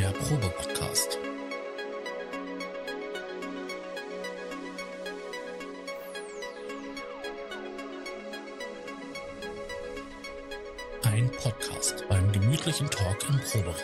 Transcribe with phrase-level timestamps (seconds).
[0.00, 1.18] der Probe-Podcast.
[11.02, 13.74] Ein Podcast beim gemütlichen Talk im Proberaum.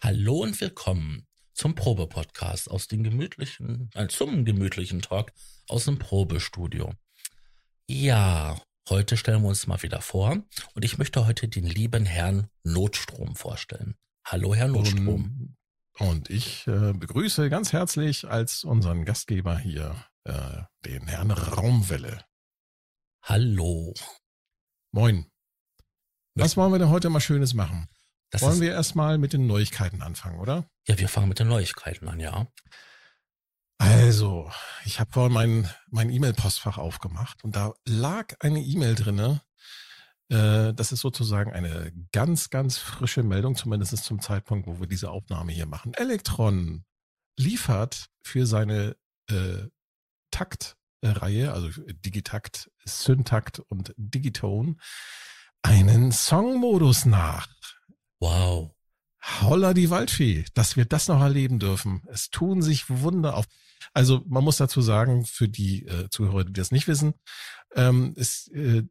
[0.00, 5.32] Hallo und willkommen zum Probe-Podcast aus dem gemütlichen, äh, zum gemütlichen Talk
[5.66, 6.92] aus dem Probestudio.
[7.90, 8.60] Ja,
[8.90, 10.42] heute stellen wir uns mal wieder vor
[10.74, 13.96] und ich möchte heute den lieben Herrn Notstrom vorstellen.
[14.26, 15.56] Hallo, Herr Notstrom.
[15.98, 22.26] Und, und ich äh, begrüße ganz herzlich als unseren Gastgeber hier äh, den Herrn Raumwelle.
[23.22, 23.94] Hallo.
[24.92, 25.30] Moin.
[26.34, 27.88] Was wollen wir denn heute mal Schönes machen?
[28.28, 30.68] Das Wollen wir erstmal mit den Neuigkeiten anfangen, oder?
[30.86, 32.48] Ja, wir fangen mit den Neuigkeiten an, ja.
[33.78, 34.50] Also,
[34.84, 39.40] ich habe vorhin mein mein E-Mail-Postfach aufgemacht und da lag eine E-Mail drinne.
[40.28, 45.10] Äh, das ist sozusagen eine ganz, ganz frische Meldung, zumindest zum Zeitpunkt, wo wir diese
[45.10, 45.94] Aufnahme hier machen.
[45.94, 46.84] Elektron
[47.38, 48.96] liefert für seine
[49.30, 49.68] äh,
[50.30, 51.68] Taktreihe, also
[52.04, 54.76] Digitakt, Syntakt und Digitone,
[55.62, 57.48] einen Songmodus nach.
[58.20, 58.74] Wow.
[59.40, 62.02] Holla die Waldfee, dass wir das noch erleben dürfen.
[62.08, 63.46] Es tun sich Wunder auf.
[63.92, 67.14] Also man muss dazu sagen, für die äh, Zuhörer, die das nicht wissen,
[67.74, 68.84] ähm, ist äh,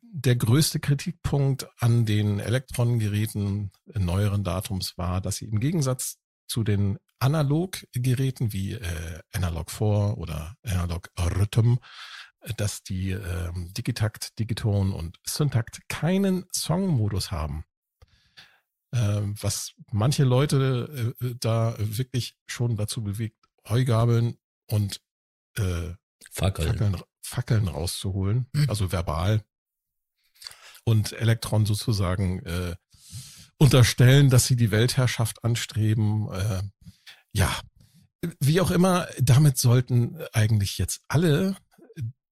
[0.00, 6.98] der größte Kritikpunkt an den Elektronengeräten neueren Datums war, dass sie im Gegensatz zu den
[7.18, 11.76] Analoggeräten wie äh, Analog 4 oder Analog Rhythm,
[12.56, 17.64] dass die äh, Digitakt, Digiton und Syntakt keinen Songmodus haben.
[18.90, 24.36] Äh, was manche Leute äh, da wirklich schon dazu bewegt, Heugabeln
[24.68, 25.00] und
[25.56, 25.94] äh,
[26.30, 26.68] Fackeln.
[26.68, 28.68] Fackeln, Fackeln rauszuholen, mhm.
[28.68, 29.42] also verbal.
[30.84, 32.74] Und Elektron sozusagen äh,
[33.58, 36.30] unterstellen, dass sie die Weltherrschaft anstreben.
[36.32, 36.62] Äh,
[37.32, 37.60] ja,
[38.40, 41.56] wie auch immer, damit sollten eigentlich jetzt alle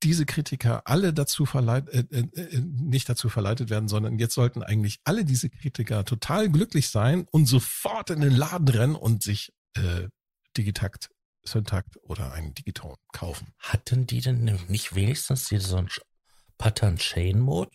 [0.03, 4.62] diese Kritiker alle dazu verleitet, äh, äh, äh, nicht dazu verleitet werden, sondern jetzt sollten
[4.62, 9.53] eigentlich alle diese Kritiker total glücklich sein und sofort in den Laden rennen und sich
[9.75, 10.09] äh,
[10.56, 11.10] Digitakt,
[11.43, 13.53] Syntakt oder einen Digiton kaufen.
[13.59, 15.89] Hatten die denn nicht wenigstens diesen
[16.59, 17.71] Pattern Chain Mode?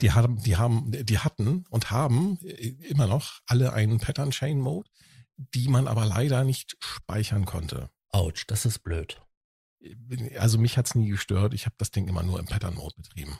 [0.00, 4.60] Die haben, die haben, die hatten und haben äh, immer noch alle einen Pattern Chain
[4.60, 4.90] Mode,
[5.36, 7.90] die man aber leider nicht speichern konnte.
[8.10, 9.20] Autsch, das ist blöd
[10.38, 11.54] also mich hat's nie gestört.
[11.54, 13.38] Ich habe das Ding immer nur im Pattern-Mode betrieben.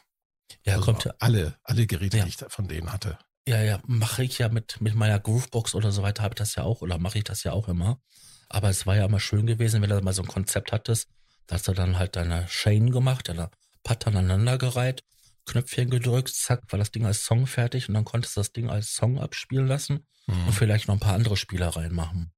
[0.65, 2.25] Ja, also kommt alle, alle Geräte, ja.
[2.25, 3.19] die ich von denen hatte.
[3.49, 6.55] Ja, ja, mache ich ja mit, mit meiner Groovebox oder so weiter, habe ich das
[6.57, 8.01] ja auch, oder mache ich das ja auch immer.
[8.49, 11.09] Aber es war ja immer schön gewesen, wenn du mal so ein Konzept hattest,
[11.47, 13.51] dass du dann halt deine Chain gemacht, deine
[13.83, 15.03] Pattern aneinandergereiht,
[15.47, 18.69] Knöpfchen gedrückt, zack, war das Ding als Song fertig und dann konntest du das Ding
[18.69, 20.47] als Song abspielen lassen mhm.
[20.47, 22.33] und vielleicht noch ein paar andere Spielereien machen.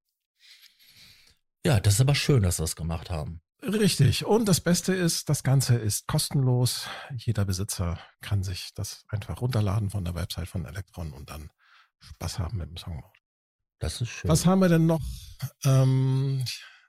[1.65, 3.41] Ja, das ist aber schön, dass sie das gemacht haben.
[3.61, 4.25] Richtig.
[4.25, 6.87] Und das Beste ist, das Ganze ist kostenlos.
[7.17, 11.49] Jeder Besitzer kann sich das einfach runterladen von der Website von Electron und dann
[11.99, 13.18] Spaß haben mit dem Songmode.
[13.79, 14.29] Das ist schön.
[14.29, 15.01] Was haben wir denn noch?
[15.63, 16.43] Ähm,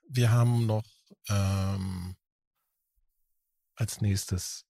[0.09, 0.85] wir haben noch
[1.29, 2.17] ähm,
[3.77, 4.67] als nächstes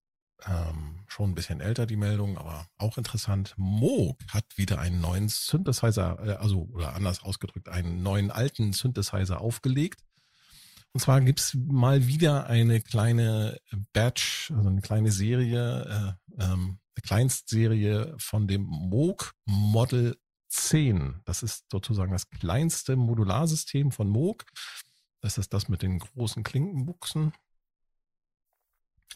[0.46, 3.54] ähm, schon ein bisschen älter die Meldung, aber auch interessant.
[3.56, 9.40] Moog hat wieder einen neuen Synthesizer, äh, also oder anders ausgedrückt, einen neuen alten Synthesizer
[9.40, 10.00] aufgelegt.
[10.92, 13.58] Und zwar gibt's mal wieder eine kleine
[13.92, 20.16] Batch, also eine kleine Serie, äh, ähm, eine Kleinstserie von dem Moog Model
[20.50, 21.20] 10.
[21.24, 24.44] Das ist sozusagen das kleinste Modularsystem von Moog.
[25.20, 27.32] Das ist das mit den großen Klinkenbuchsen.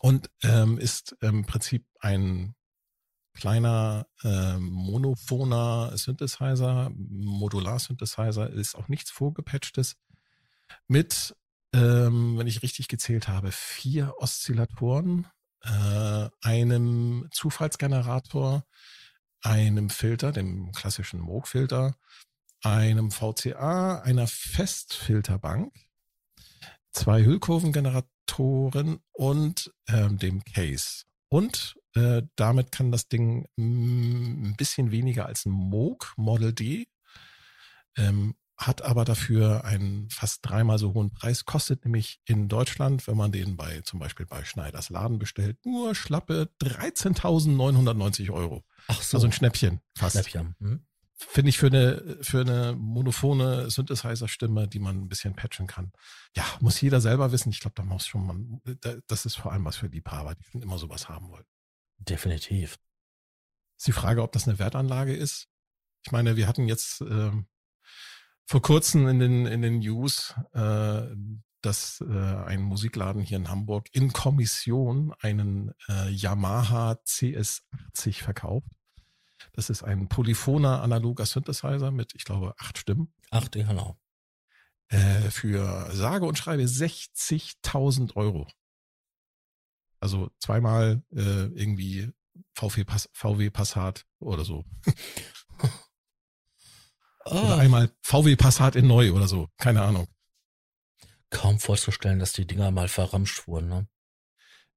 [0.00, 2.54] Und ähm, ist im Prinzip ein
[3.32, 9.96] kleiner äh, monophoner Synthesizer, Modular-Synthesizer, ist auch nichts vorgepatchtes,
[10.86, 11.34] mit
[11.74, 15.26] ähm, wenn ich richtig gezählt habe, vier Oszillatoren,
[15.62, 18.64] äh, einem Zufallsgenerator,
[19.44, 21.96] einem Filter, dem klassischen Moog-Filter,
[22.62, 25.72] einem VCA, einer Festfilterbank,
[26.92, 31.04] zwei Hüllkurvengeneratoren und ähm, dem Case.
[31.28, 36.86] Und äh, damit kann das Ding mm, ein bisschen weniger als ein Moog Model D
[37.96, 43.16] ähm, hat aber dafür einen fast dreimal so hohen Preis, kostet nämlich in Deutschland, wenn
[43.16, 48.64] man den bei zum Beispiel bei Schneiders Laden bestellt, nur schlappe 13.990 Euro.
[48.86, 49.16] Ach so.
[49.16, 50.14] Also ein Schnäppchen fast.
[50.14, 50.54] Schnäppchen.
[50.60, 50.86] Hm.
[51.16, 55.92] finde ich für eine, für eine monophone Synthesizer-Stimme, die man ein bisschen patchen kann.
[56.36, 57.50] Ja, muss jeder selber wissen.
[57.50, 58.60] Ich glaube, da muss schon man,
[59.08, 61.46] das ist vor allem was für Liebhaber, die schon immer sowas haben wollen.
[61.98, 62.78] Definitiv.
[63.76, 65.48] Ist die Frage, ob das eine Wertanlage ist.
[66.04, 67.46] Ich meine, wir hatten jetzt ähm,
[68.46, 71.02] vor kurzem in den, in den News, äh,
[71.62, 78.68] dass äh, ein Musikladen hier in Hamburg in Kommission einen äh, Yamaha CS80 verkauft.
[79.52, 83.12] Das ist ein polyphoner analoger Synthesizer mit, ich glaube, acht Stimmen.
[83.30, 83.96] Acht, genau.
[84.88, 88.46] Äh, für sage und schreibe 60.000 Euro.
[90.00, 92.12] Also zweimal äh, irgendwie
[92.54, 94.64] VW, Pass, VW Passat oder so.
[97.26, 97.38] oh.
[97.38, 99.48] Oder einmal VW Passat in neu oder so.
[99.58, 100.06] Keine Ahnung.
[101.30, 103.88] Kaum vorzustellen, dass die Dinger mal verramscht wurden, ne?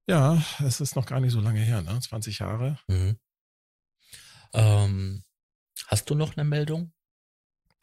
[0.09, 1.99] Ja, es ist noch gar nicht so lange her, ne?
[1.99, 2.79] 20 Jahre.
[2.87, 3.19] Mhm.
[4.53, 5.23] Ähm,
[5.87, 6.93] hast du noch eine Meldung?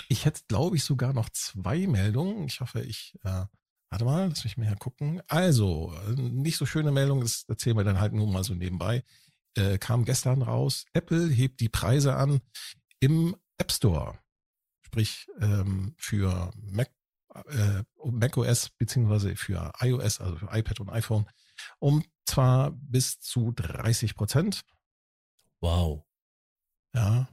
[0.08, 2.46] Ich hätte, glaube ich, sogar noch zwei Meldungen.
[2.46, 3.44] Ich hoffe, ich, äh,
[3.90, 5.22] warte mal, lass mich mal gucken.
[5.28, 9.04] Also, nicht so schöne Meldung, das erzählen wir dann halt nur mal so nebenbei.
[9.56, 12.40] Äh, kam gestern raus, Apple hebt die Preise an
[12.98, 14.18] im App Store.
[14.94, 16.88] Sprich, ähm, für Mac,
[17.46, 21.26] äh, macOS beziehungsweise für iOS, also für iPad und iPhone,
[21.80, 24.60] um zwar bis zu 30 Prozent.
[25.60, 26.04] Wow.
[26.94, 27.28] Ja.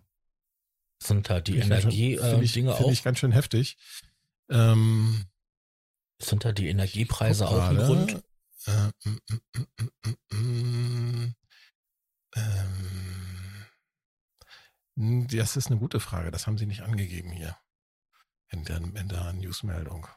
[1.03, 2.77] Sind da die Energie-Dinge äh, auch?
[2.77, 3.77] Finde ich ganz schön heftig.
[4.49, 5.27] Ähm,
[6.19, 8.23] sind da die Energiepreise auch im Grund?
[8.65, 9.19] Äh, mm,
[9.53, 11.35] mm, mm,
[12.37, 13.50] ähm,
[14.95, 16.31] das ist eine gute Frage.
[16.31, 17.57] Das haben sie nicht angegeben hier
[18.49, 20.07] in der, in der Newsmeldung.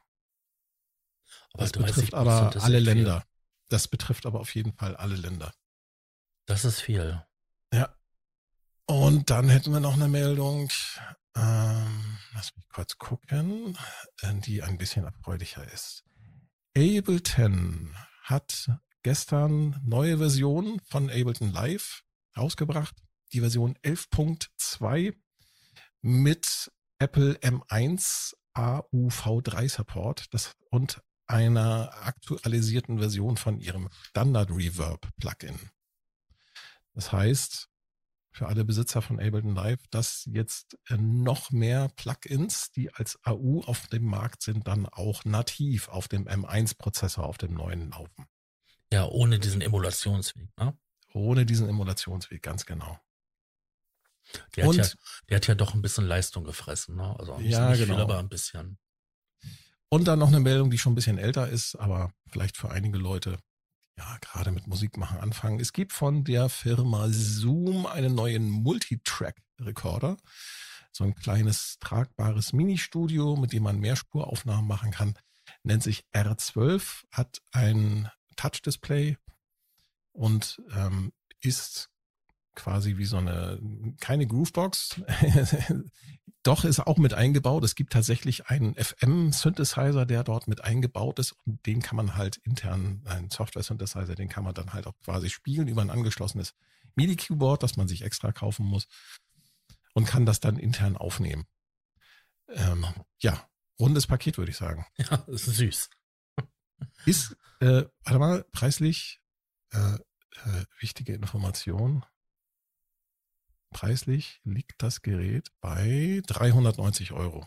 [1.52, 3.20] Aber das betrifft aber alle Länder.
[3.20, 3.28] Viel.
[3.68, 5.54] Das betrifft aber auf jeden Fall alle Länder.
[6.46, 7.24] Das ist viel.
[7.72, 7.96] Ja.
[8.86, 10.70] Und dann hätten wir noch eine Meldung,
[11.36, 13.78] ähm, lass mich kurz gucken,
[14.20, 16.04] äh, die ein bisschen erfreulicher ist.
[16.76, 18.70] Ableton hat
[19.02, 22.02] gestern neue Version von Ableton Live
[22.36, 22.96] rausgebracht,
[23.34, 25.14] die Version 11.2
[26.00, 35.58] mit Apple M1 AUV3 Support das, und einer aktualisierten Version von ihrem Standard Reverb Plugin.
[36.92, 37.68] Das heißt,
[38.30, 43.62] für alle Besitzer von Ableton Live, dass jetzt äh, noch mehr Plugins, die als AU
[43.64, 48.26] auf dem Markt sind, dann auch nativ auf dem M1-Prozessor, auf dem neuen laufen.
[48.92, 50.76] Ja, ohne diesen Emulationsweg, ne?
[51.12, 52.98] Ohne diesen Emulationsweg, ganz genau.
[54.56, 54.96] Der, Und, hat, ja,
[55.28, 57.14] der hat ja doch ein bisschen Leistung gefressen, ne?
[57.18, 57.94] Also ja, nicht genau.
[57.94, 58.78] viel, aber ein bisschen.
[59.88, 62.98] Und dann noch eine Meldung, die schon ein bisschen älter ist, aber vielleicht für einige
[62.98, 63.38] Leute
[63.96, 65.60] ja, gerade mit Musik machen anfangen.
[65.60, 70.16] Es gibt von der Firma Zoom einen neuen Multitrack-Recorder.
[70.90, 75.14] So ein kleines tragbares Ministudio, mit dem man Mehrspuraufnahmen machen kann.
[75.62, 79.16] Nennt sich R12, hat ein Touch-Display
[80.12, 81.90] und ähm, ist
[82.54, 83.60] quasi wie so eine,
[84.00, 85.00] keine Groovebox,
[86.42, 87.64] doch ist auch mit eingebaut.
[87.64, 92.36] Es gibt tatsächlich einen FM-Synthesizer, der dort mit eingebaut ist und den kann man halt
[92.38, 96.54] intern, ein Software-Synthesizer, den kann man dann halt auch quasi spielen über ein angeschlossenes
[96.96, 98.86] MIDI-Keyboard, das man sich extra kaufen muss
[99.94, 101.46] und kann das dann intern aufnehmen.
[102.48, 102.86] Ähm,
[103.18, 103.48] ja,
[103.78, 104.86] rundes Paket, würde ich sagen.
[104.98, 105.88] Ja, ist süß.
[107.06, 109.20] Ist, äh, warte mal, preislich
[109.72, 109.94] äh,
[110.44, 112.04] äh, wichtige Information.
[113.74, 117.46] Preislich liegt das Gerät bei 390 Euro.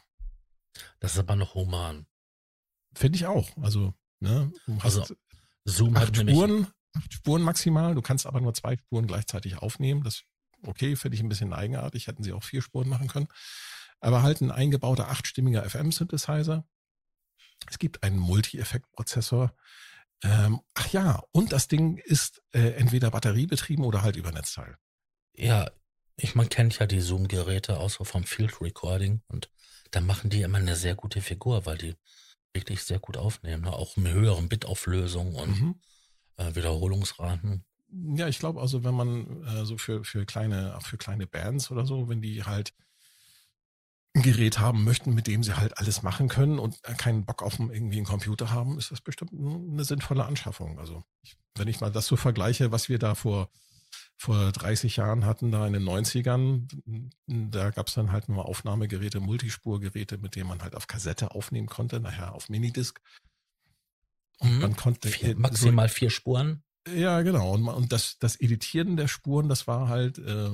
[0.99, 2.05] Das ist aber noch human.
[2.93, 3.49] Finde ich auch.
[3.61, 5.05] Also, ne, also,
[5.63, 7.95] Zoom acht Spuren, acht Spuren maximal.
[7.95, 10.03] Du kannst aber nur zwei Spuren gleichzeitig aufnehmen.
[10.03, 10.23] Das
[10.63, 12.07] okay, finde ich ein bisschen eigenartig.
[12.07, 13.29] Hätten sie auch vier Spuren machen können.
[14.01, 16.67] Aber halt ein eingebauter achtstimmiger FM-Synthesizer.
[17.69, 19.55] Es gibt einen Multi-Effekt-Prozessor.
[20.23, 24.77] Ähm, ach ja, und das Ding ist äh, entweder batteriebetrieben oder halt über Netzteil.
[25.33, 25.71] Ja,
[26.17, 29.49] ich, man kennt ja die Zoom-Geräte außer vom Field Recording und
[29.91, 31.95] da machen die immer eine sehr gute Figur, weil die
[32.53, 33.73] wirklich sehr gut aufnehmen, ne?
[33.73, 35.75] auch mit höheren Bitauflösungen und mhm.
[36.37, 37.63] äh, Wiederholungsraten.
[37.89, 41.71] Ja, ich glaube also, wenn man äh, so für, für kleine, auch für kleine Bands
[41.71, 42.73] oder so, wenn die halt
[44.13, 47.59] ein Gerät haben möchten, mit dem sie halt alles machen können und keinen Bock auf
[47.59, 50.79] irgendwie einen Computer haben, ist das bestimmt eine sinnvolle Anschaffung.
[50.79, 53.49] Also ich, wenn ich mal das so vergleiche, was wir da vor
[54.17, 56.67] vor 30 Jahren hatten, da in den 90ern,
[57.27, 61.67] da gab es dann halt nur Aufnahmegeräte, Multispurgeräte, mit denen man halt auf Kassette aufnehmen
[61.67, 62.99] konnte, nachher auf Minidisc.
[64.39, 64.61] Und mhm.
[64.61, 66.63] man konnte vier, maximal so, vier Spuren.
[66.87, 67.53] Ja, genau.
[67.53, 70.51] Und, und das, das Editieren der Spuren, das war halt äh,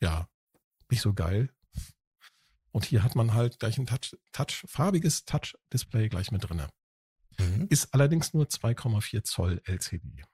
[0.00, 0.28] ja
[0.90, 1.50] nicht so geil.
[2.70, 6.68] Und hier hat man halt gleich ein Touch, Touch farbiges Touch-Display gleich mit drinne.
[7.38, 7.66] Mhm.
[7.70, 10.24] Ist allerdings nur 2,4 Zoll LCD.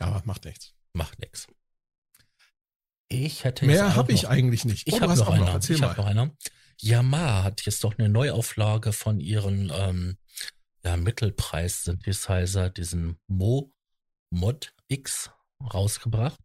[0.00, 0.74] Aber macht nichts.
[0.92, 1.46] Macht nichts.
[3.08, 4.86] Ich hätte Mehr habe ich eigentlich nicht.
[4.86, 5.54] Ich oh, habe noch, einer.
[5.54, 5.68] Noch.
[5.68, 6.30] Ich hab noch einer.
[6.80, 10.18] Yamaha hat jetzt doch eine Neuauflage von ihren ähm,
[10.84, 13.72] ja, Mittelpreis-Synthesizer, diesen Mo
[14.30, 16.40] Mod X, rausgebracht.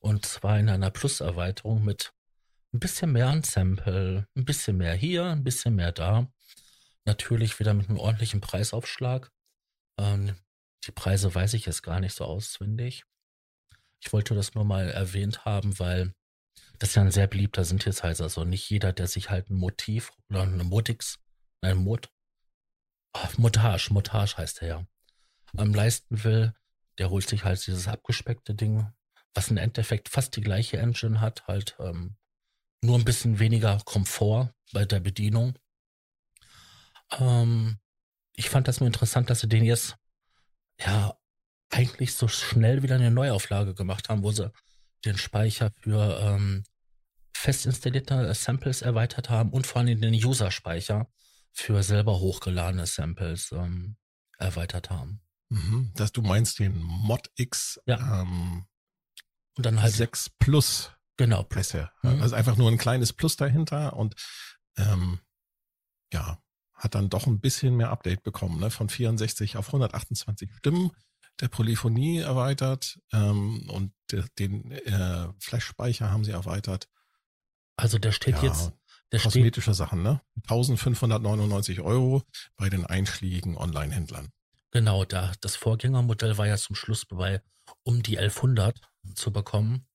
[0.00, 2.12] Und zwar in einer Plus-Erweiterung mit
[2.72, 6.28] ein bisschen mehr an Sample, ein bisschen mehr hier, ein bisschen mehr da.
[7.04, 9.30] Natürlich wieder mit einem ordentlichen Preisaufschlag.
[9.98, 10.34] Ähm,
[10.86, 13.04] die Preise weiß ich jetzt gar nicht so auswendig.
[14.00, 16.14] Ich wollte das nur mal erwähnt haben, weil
[16.78, 18.24] das ist ja ein sehr beliebter Synthesizer.
[18.24, 21.18] Also nicht jeder, der sich halt ein Motiv oder eine Motix,
[21.62, 22.10] ein Mot,
[23.14, 24.86] oh, Motage, Motage heißt er ja,
[25.56, 26.54] ähm, leisten will,
[26.98, 28.92] der holt sich halt dieses abgespeckte Ding,
[29.32, 32.16] was im Endeffekt fast die gleiche Engine hat, halt ähm,
[32.82, 35.58] nur ein bisschen weniger Komfort bei der Bedienung.
[37.18, 37.78] Ähm,
[38.36, 39.96] ich fand das nur interessant, dass sie den jetzt
[40.78, 41.16] ja
[41.70, 44.50] eigentlich so schnell wieder eine Neuauflage gemacht haben, wo sie
[45.04, 46.64] den Speicher für ähm,
[47.36, 51.08] fest installierte Samples erweitert haben und vor allem den User-Speicher
[51.52, 53.96] für selber hochgeladene Samples ähm,
[54.38, 55.20] erweitert haben.
[55.50, 58.22] Mhm, dass du meinst den Mod X ja.
[58.22, 58.66] ähm,
[59.56, 60.92] und dann halt 6 Plus.
[61.16, 61.42] Genau.
[61.44, 61.72] Plus.
[61.72, 61.92] Ja.
[62.02, 62.22] Mhm.
[62.22, 64.14] Also einfach nur ein kleines Plus dahinter und
[64.76, 65.20] ähm,
[66.12, 66.42] ja,
[66.74, 68.70] hat dann doch ein bisschen mehr Update bekommen, ne?
[68.70, 70.90] von 64 auf 128 Stimmen,
[71.40, 76.88] der Polyphonie erweitert ähm, und de, den äh, Flash-Speicher haben sie erweitert.
[77.76, 78.72] Also der steht ja, jetzt.
[79.12, 80.20] Der kosmetische steht, Sachen, ne?
[80.44, 82.22] 1599 Euro
[82.56, 84.30] bei den einschlägigen Online-Händlern.
[84.70, 87.40] Genau, da das Vorgängermodell war ja zum Schluss bei
[87.82, 88.80] um die 1100
[89.14, 89.86] zu bekommen.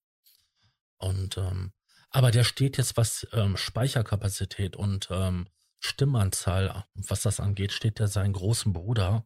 [0.98, 1.74] Und ähm,
[2.12, 5.48] aber der steht jetzt, was ähm, Speicherkapazität und ähm,
[5.80, 9.26] Stimmanzahl, was das angeht, steht der seinen großen Bruder,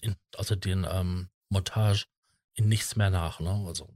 [0.00, 2.06] in, also den ähm, Montage,
[2.54, 3.40] in nichts mehr nach.
[3.40, 3.64] Ne?
[3.66, 3.88] Also.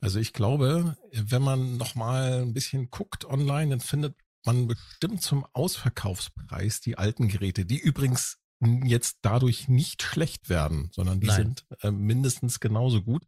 [0.00, 5.22] also ich glaube, wenn man noch mal ein bisschen guckt online, dann findet man bestimmt
[5.22, 8.38] zum Ausverkaufspreis die alten Geräte, die übrigens
[8.84, 11.36] jetzt dadurch nicht schlecht werden, sondern die Nein.
[11.36, 13.26] sind äh, mindestens genauso gut,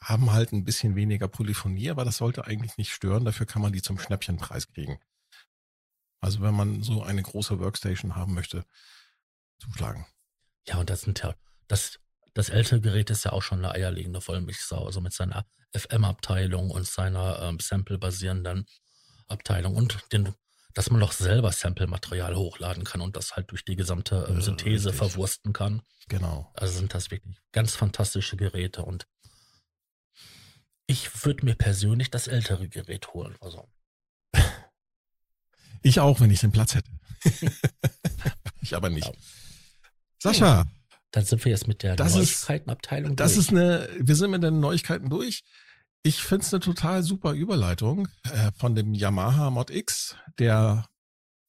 [0.00, 3.24] haben halt ein bisschen weniger Polyphonie, aber das sollte eigentlich nicht stören.
[3.24, 4.98] Dafür kann man die zum Schnäppchenpreis kriegen.
[6.20, 8.64] Also wenn man so eine große Workstation haben möchte,
[9.58, 10.06] zuschlagen.
[10.66, 11.34] Ja, und das sind ja,
[11.68, 11.98] das,
[12.34, 16.86] das ältere Gerät ist ja auch schon eine eierlegende Vollmilchsau, also mit seiner FM-Abteilung und
[16.86, 18.66] seiner ähm, Sample-basierenden
[19.28, 20.34] Abteilung und den,
[20.74, 24.90] dass man noch selber Sample-Material hochladen kann und das halt durch die gesamte ähm, Synthese
[24.90, 25.82] ja, verwursten kann.
[26.08, 26.50] Genau.
[26.54, 29.06] Also sind das wirklich ganz fantastische Geräte und
[30.86, 33.36] ich würde mir persönlich das ältere Gerät holen.
[33.40, 33.68] Also.
[35.82, 36.90] Ich auch, wenn ich den Platz hätte.
[38.62, 39.10] ich aber nicht.
[40.18, 40.66] Sascha.
[41.10, 43.46] Dann sind wir jetzt mit der Neuigkeitenabteilung Das durch.
[43.46, 45.42] ist eine, wir sind mit den Neuigkeiten durch.
[46.02, 50.86] Ich finde es eine total super Überleitung äh, von dem Yamaha Mod X, der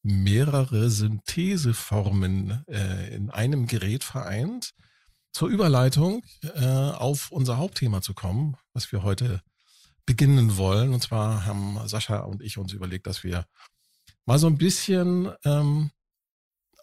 [0.04, 4.72] mehrere Syntheseformen äh, in einem Gerät vereint,
[5.32, 6.24] zur Überleitung
[6.56, 9.42] äh, auf unser Hauptthema zu kommen, was wir heute
[10.06, 10.94] beginnen wollen.
[10.94, 13.46] Und zwar haben Sascha und ich uns überlegt, dass wir
[14.26, 15.92] mal so ein bisschen ähm,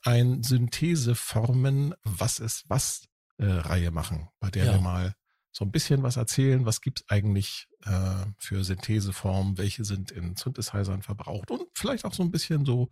[0.02, 4.72] ein Syntheseformen, was ist was äh, Reihe machen, bei der ja.
[4.72, 5.14] wir mal
[5.52, 11.02] so ein bisschen was erzählen, was gibt's eigentlich äh, für Syntheseformen, welche sind in Synthesizern
[11.02, 12.90] verbraucht und vielleicht auch so ein bisschen so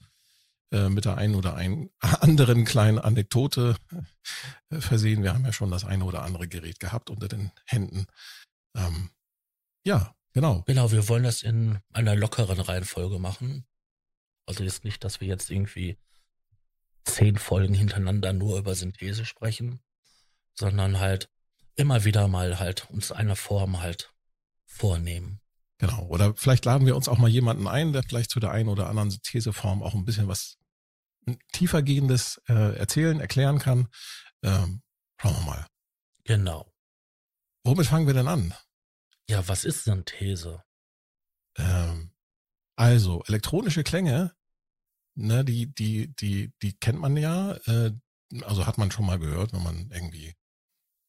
[0.72, 3.76] äh, mit der einen oder einen anderen kleinen Anekdote
[4.70, 5.22] äh, versehen.
[5.22, 8.06] Wir haben ja schon das eine oder andere Gerät gehabt unter den Händen.
[8.76, 9.10] Ähm,
[9.84, 10.64] ja, genau.
[10.66, 13.64] Genau, wir wollen das in einer lockeren Reihenfolge machen.
[14.46, 15.98] Also jetzt nicht, dass wir jetzt irgendwie
[17.04, 19.80] zehn Folgen hintereinander nur über Synthese sprechen,
[20.54, 21.28] sondern halt
[21.76, 24.12] immer wieder mal halt uns eine Form halt
[24.64, 25.40] vornehmen.
[25.78, 26.06] Genau.
[26.06, 28.88] Oder vielleicht laden wir uns auch mal jemanden ein, der vielleicht zu der einen oder
[28.88, 30.56] anderen Syntheseform auch ein bisschen was
[31.52, 33.88] tiefergehendes äh, erzählen, erklären kann.
[34.42, 34.82] Ähm,
[35.20, 35.66] schauen wir mal.
[36.24, 36.72] Genau.
[37.64, 38.54] Womit fangen wir denn an?
[39.28, 40.62] Ja, was ist Synthese?
[41.56, 42.12] Ähm,
[42.76, 44.34] also, elektronische Klänge,
[45.14, 47.92] ne, die, die, die, die kennt man ja, äh,
[48.42, 50.34] also hat man schon mal gehört, wenn man irgendwie,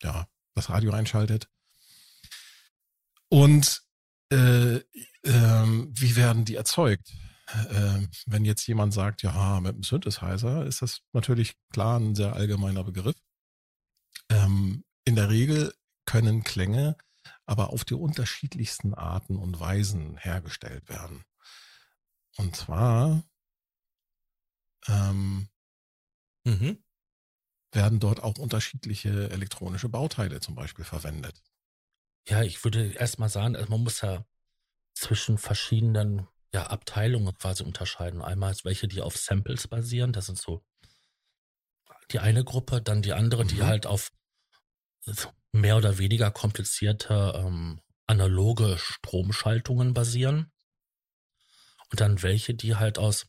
[0.01, 1.49] ja, das Radio einschaltet.
[3.29, 3.83] Und
[4.31, 4.83] äh, äh,
[5.23, 7.13] wie werden die erzeugt?
[7.47, 12.33] Äh, wenn jetzt jemand sagt, ja, mit einem Synthesizer, ist das natürlich klar ein sehr
[12.33, 13.17] allgemeiner Begriff.
[14.29, 15.73] Ähm, in der Regel
[16.05, 16.97] können Klänge
[17.45, 21.23] aber auf die unterschiedlichsten Arten und Weisen hergestellt werden.
[22.37, 23.21] Und zwar
[24.87, 25.47] ähm,
[26.45, 26.77] Mhm.
[27.71, 31.41] werden dort auch unterschiedliche elektronische Bauteile zum Beispiel verwendet.
[32.27, 34.25] Ja, ich würde erst mal sagen, also man muss ja
[34.95, 38.21] zwischen verschiedenen ja, Abteilungen quasi unterscheiden.
[38.21, 40.63] Einmal ist welche, die auf Samples basieren, das sind so
[42.11, 43.63] die eine Gruppe, dann die andere, die Mhm.
[43.63, 44.11] halt auf
[45.51, 50.51] mehr oder weniger komplizierte ähm, analoge Stromschaltungen basieren.
[51.91, 53.27] Und dann welche, die halt aus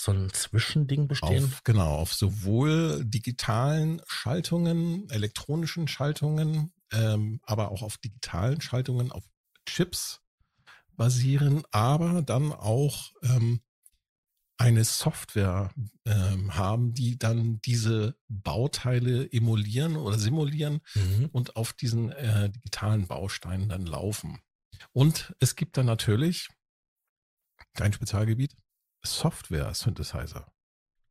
[0.00, 1.44] so einem Zwischending bestehen.
[1.44, 9.24] Auf, genau, auf sowohl digitalen Schaltungen, elektronischen Schaltungen, ähm, aber auch auf digitalen Schaltungen, auf
[9.66, 10.20] Chips
[10.96, 13.60] basieren, aber dann auch ähm,
[14.56, 15.70] eine Software
[16.04, 21.28] ähm, haben, die dann diese Bauteile emulieren oder simulieren Mhm.
[21.32, 24.40] und auf diesen äh, digitalen Bausteinen dann laufen.
[24.92, 26.48] Und es gibt dann natürlich
[27.74, 28.56] dein Spezialgebiet
[29.04, 30.52] Software-Synthesizer.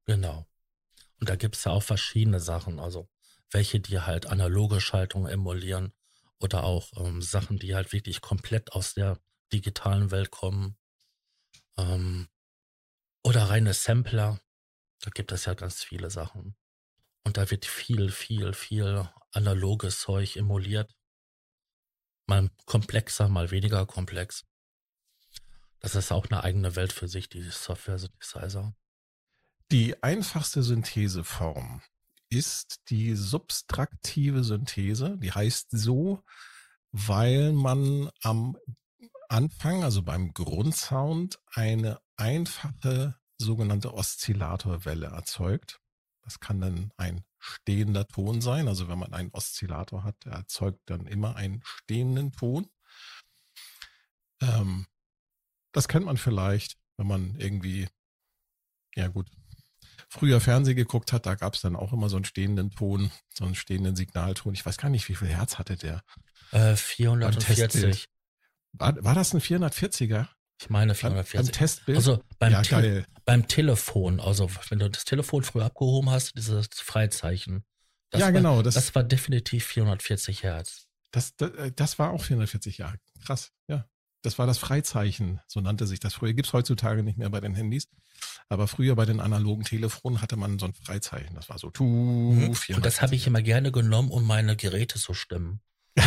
[0.06, 0.46] Genau.
[1.20, 3.10] Und da gibt's ja auch verschiedene Sachen, also
[3.52, 5.94] welche, die halt analoge Schaltungen emulieren
[6.40, 9.20] oder auch ähm, Sachen, die halt wirklich komplett aus der
[9.52, 10.78] digitalen Welt kommen.
[11.78, 12.28] Ähm,
[13.24, 14.40] oder reine Sampler.
[15.00, 16.56] Da gibt es ja ganz viele Sachen.
[17.24, 20.96] Und da wird viel, viel, viel analoges Zeug emuliert.
[22.26, 24.46] Mal komplexer, mal weniger komplex.
[25.80, 28.74] Das ist auch eine eigene Welt für sich, die Software-Synthesizer.
[29.72, 31.82] Die einfachste Syntheseform
[32.30, 35.18] ist die subtraktive Synthese.
[35.18, 36.24] Die heißt so,
[36.92, 38.58] weil man am
[39.30, 45.80] Anfang, also beim Grundsound, eine einfache sogenannte Oszillatorwelle erzeugt.
[46.24, 48.68] Das kann dann ein stehender Ton sein.
[48.68, 52.70] Also wenn man einen Oszillator hat, der erzeugt dann immer einen stehenden Ton.
[54.42, 54.88] Ähm,
[55.74, 57.88] das kennt man vielleicht, wenn man irgendwie,
[58.96, 59.28] ja gut,
[60.10, 63.46] früher Fernsehen geguckt hat, da gab es dann auch immer so einen stehenden Ton, so
[63.46, 64.54] einen stehenden Signalton.
[64.54, 66.02] Ich weiß gar nicht, wie viel Herz hatte der.
[66.52, 67.46] Äh, Beim 440.
[67.58, 68.06] Testbild.
[68.74, 70.28] War, war das ein 440er?
[70.60, 71.52] Ich meine Beim, beim 440.
[71.52, 71.98] Testbild?
[71.98, 73.06] Also beim, ja, Te geil.
[73.26, 77.64] beim Telefon, also wenn du das Telefon früher abgehoben hast, dieses Freizeichen.
[78.10, 80.86] Das Ja, war, genau, Das, das- war definitiv 440 Hertz.
[81.12, 82.98] Das, das, das war auch 440 Jahre.
[83.26, 83.88] Krass, ja.
[84.28, 86.34] Das war das Freizeichen, so nannte sich das früher.
[86.34, 87.88] Gibt's heutzutage nicht mehr bei den Handys.
[88.50, 91.34] Aber früher bei den analogen Telefonen hatte man so ein Freizeichen.
[91.34, 92.54] Das war so tu, Mhm.
[92.54, 92.76] 440.
[92.76, 95.62] Und das habe ich immer gerne genommen, um meine Geräte zu stimmen.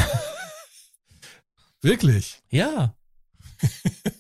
[1.81, 2.43] Wirklich?
[2.51, 2.95] Ja,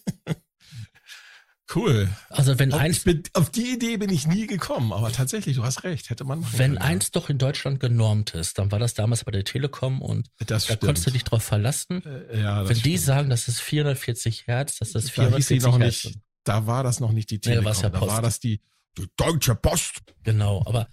[1.75, 2.09] Cool.
[2.31, 5.63] also wenn Auf, eins, bin, auf die Idee bin ich nie gekommen, aber tatsächlich, du
[5.63, 8.95] hast recht, hätte man wenn können, eins doch in Deutschland genormt ist, dann war das
[8.95, 10.81] damals bei der Telekom und das da stimmt.
[10.81, 12.03] konntest du dich drauf verlassen.
[12.05, 13.01] Äh, ja, wenn die stimmt.
[13.01, 16.05] sagen, das ist 440 Hertz, das ist da hieß 440 sie noch Hertz.
[16.05, 18.61] nicht, da war das noch nicht die Nee, Telekom, war's ja da war das die,
[18.99, 20.01] die Deutsche Post.
[20.25, 20.89] Genau, aber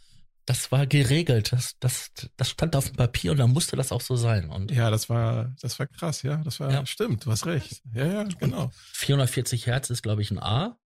[0.48, 1.52] das war geregelt.
[1.52, 4.50] Das, das, das stand auf dem Papier und dann musste das auch so sein.
[4.50, 6.86] Und Ja, das war, das war krass, ja, das war, Ja.
[6.86, 7.84] stimmt, du hast recht.
[7.94, 8.72] Ja, ja, genau.
[8.94, 10.80] 440 Hertz ist, glaube ich, ein A.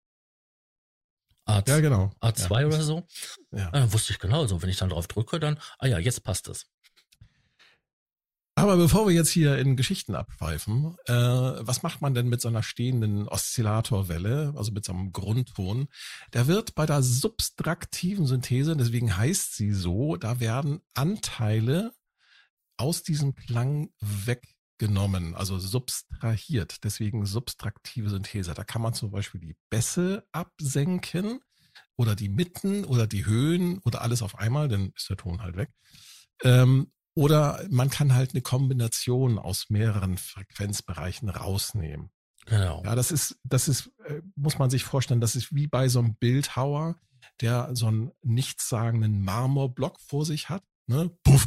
[1.45, 2.13] A, Ja, genau.
[2.21, 2.67] A2 ja.
[2.67, 3.07] oder so.
[3.51, 3.59] Ja.
[3.59, 4.63] Ja, dann wusste ich genau so.
[4.63, 6.67] Wenn ich dann drauf drücke, dann, ah ja, jetzt passt es.
[8.59, 12.49] Aber bevor wir jetzt hier in Geschichten abschweifen, äh, was macht man denn mit so
[12.49, 15.87] einer stehenden Oszillatorwelle, also mit so einem Grundton?
[16.33, 21.93] Der wird bei der subtraktiven Synthese, deswegen heißt sie so, da werden Anteile
[22.77, 28.55] aus diesem Klang weggenommen, also subtrahiert, deswegen subtraktive Synthese.
[28.55, 31.39] Da kann man zum Beispiel die Bässe absenken
[31.95, 35.55] oder die Mitten oder die Höhen oder alles auf einmal, dann ist der Ton halt
[35.55, 35.71] weg.
[36.43, 42.11] Ähm, oder man kann halt eine Kombination aus mehreren Frequenzbereichen rausnehmen.
[42.47, 42.83] Genau.
[42.85, 45.99] Ja, das ist, das ist, äh, muss man sich vorstellen, das ist wie bei so
[45.99, 46.97] einem Bildhauer,
[47.41, 51.11] der so einen nichtssagenden Marmorblock vor sich hat, ne?
[51.25, 51.47] Puff.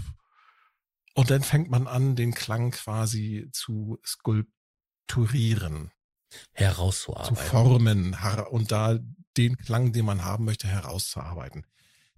[1.16, 5.92] Und dann fängt man an, den Klang quasi zu skulpturieren,
[6.30, 7.36] zu Herauszuarbeiten.
[7.36, 9.00] formen har- und da
[9.38, 11.66] den Klang, den man haben möchte, herauszuarbeiten.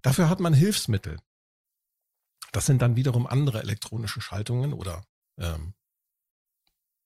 [0.02, 1.18] Dafür hat man Hilfsmittel.
[2.54, 5.04] Das sind dann wiederum andere elektronische Schaltungen oder
[5.38, 5.74] ähm,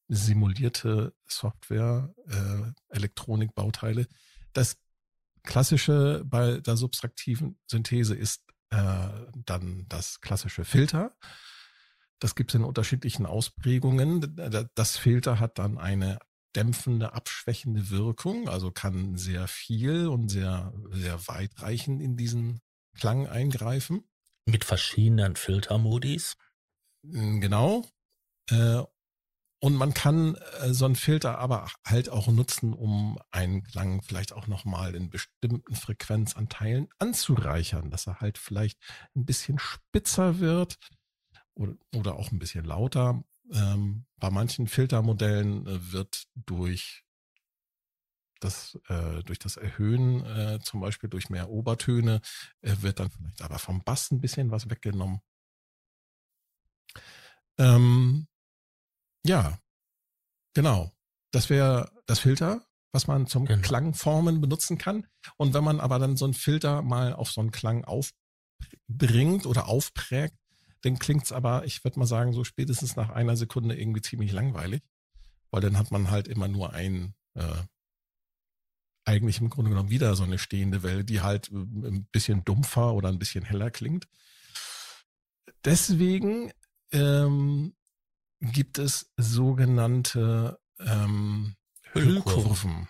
[0.06, 4.06] simulierte Software, äh, Elektronikbauteile.
[4.52, 4.76] Das
[5.44, 9.08] klassische bei der subtraktiven Synthese ist äh,
[9.46, 11.16] dann das klassische Filter.
[12.18, 14.36] Das gibt es in unterschiedlichen Ausprägungen.
[14.74, 16.18] Das Filter hat dann eine
[16.56, 22.60] dämpfende, abschwächende Wirkung, also kann sehr viel und sehr, sehr weitreichend in diesen
[22.92, 24.07] Klang eingreifen.
[24.48, 26.36] Mit verschiedenen Filtermodis.
[27.02, 27.84] Mm, Genau.
[28.50, 28.82] Äh,
[29.60, 34.32] und man kann äh, so einen Filter aber halt auch nutzen, um einen Klang vielleicht
[34.32, 38.78] auch nochmal in bestimmten Frequenzanteilen anzureichern, dass er halt vielleicht
[39.16, 40.78] ein bisschen spitzer wird
[41.92, 43.24] oder, auch ein bisschen lauter.
[43.52, 47.04] Ähm, bei manchen Filtermodellen äh, wird durch
[48.40, 52.20] das, äh, durch das Erhöhen, äh, zum Beispiel durch mehr Obertöne,
[52.60, 55.20] äh, wird dann vielleicht aber vom Bass ein bisschen was weggenommen.
[57.58, 58.28] Ähm,
[59.24, 59.58] ja,
[60.54, 60.92] genau.
[61.30, 63.62] Das wäre das Filter, was man zum genau.
[63.62, 65.06] Klangformen benutzen kann.
[65.36, 69.68] Und wenn man aber dann so einen Filter mal auf so einen Klang aufbringt oder
[69.68, 70.36] aufprägt,
[70.82, 74.82] dann klingt's aber, ich würde mal sagen, so spätestens nach einer Sekunde irgendwie ziemlich langweilig.
[75.50, 77.62] Weil dann hat man halt immer nur ein, äh,
[79.08, 82.92] eigentlich im Grunde genommen wieder so eine stehende Welle, die halt äh, ein bisschen dumpfer
[82.92, 84.06] oder ein bisschen heller klingt.
[85.64, 86.52] Deswegen
[86.92, 87.74] ähm,
[88.40, 91.56] gibt es sogenannte ähm,
[91.92, 92.86] Hüllkurven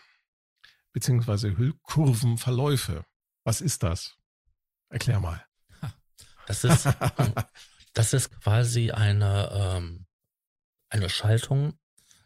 [0.92, 3.04] beziehungsweise Hüllkurvenverläufe.
[3.44, 4.16] Was ist das?
[4.88, 5.44] Erklär mal.
[6.48, 6.88] Das ist,
[7.94, 10.06] das ist quasi eine, ähm,
[10.88, 11.78] eine Schaltung,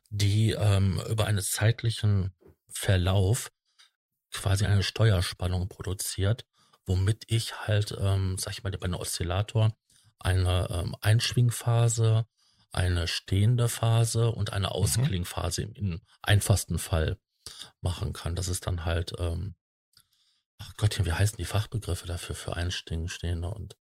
[0.09, 2.33] die ähm, über einen zeitlichen
[2.69, 3.51] Verlauf
[4.33, 6.45] quasi eine Steuerspannung produziert,
[6.87, 9.77] womit ich halt, ähm, sag ich mal, bei einem Oszillator
[10.19, 12.27] eine ähm, Einschwingphase,
[12.73, 14.73] eine stehende Phase und eine mhm.
[14.73, 15.73] Ausklingphase mhm.
[15.75, 17.19] im, einfachsten Fall
[17.81, 18.37] machen kann.
[18.37, 19.55] Das ist dann halt, ähm,
[20.59, 23.77] ach Gottchen, wie heißen die Fachbegriffe dafür für Einstehen, stehende und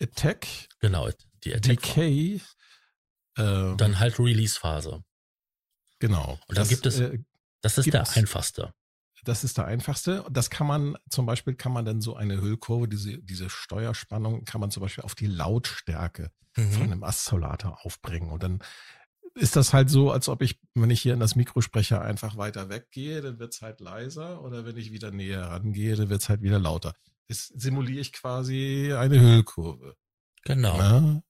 [0.00, 0.46] Attack.
[0.80, 1.10] Genau,
[1.44, 1.82] die Attack.
[1.82, 2.40] Decay.
[3.38, 5.02] Ähm, dann halt Release-Phase.
[5.98, 6.38] Genau.
[6.46, 7.18] Und dann das, gibt es, äh,
[7.60, 8.74] das ist der einfachste.
[9.24, 10.24] Das ist der einfachste.
[10.30, 14.60] Das kann man zum Beispiel, kann man dann so eine Hüllkurve, diese, diese Steuerspannung, kann
[14.60, 16.72] man zum Beispiel auf die Lautstärke mhm.
[16.72, 18.30] von einem Aszolator aufbringen.
[18.30, 18.62] Und dann
[19.34, 22.36] ist das halt so, als ob ich, wenn ich hier in das Mikro spreche, einfach
[22.36, 24.42] weiter weggehe, dann wird es halt leiser.
[24.42, 26.94] Oder wenn ich wieder näher rangehe, dann wird es halt wieder lauter.
[27.28, 29.96] Das simuliere ich quasi eine Hüllkurve.
[30.44, 30.76] Genau.
[30.76, 31.22] Ja?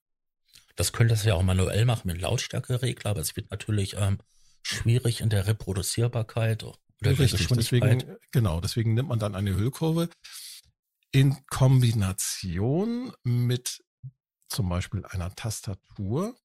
[0.77, 4.19] Das könnte es ja auch manuell machen mit Lautstärkeregler, aber es wird natürlich ähm,
[4.63, 6.65] schwierig in der Reproduzierbarkeit
[7.03, 10.09] oder Richtig, deswegen, genau, deswegen nimmt man dann eine Hüllkurve
[11.13, 13.85] in Kombination mit
[14.49, 16.37] zum Beispiel einer Tastatur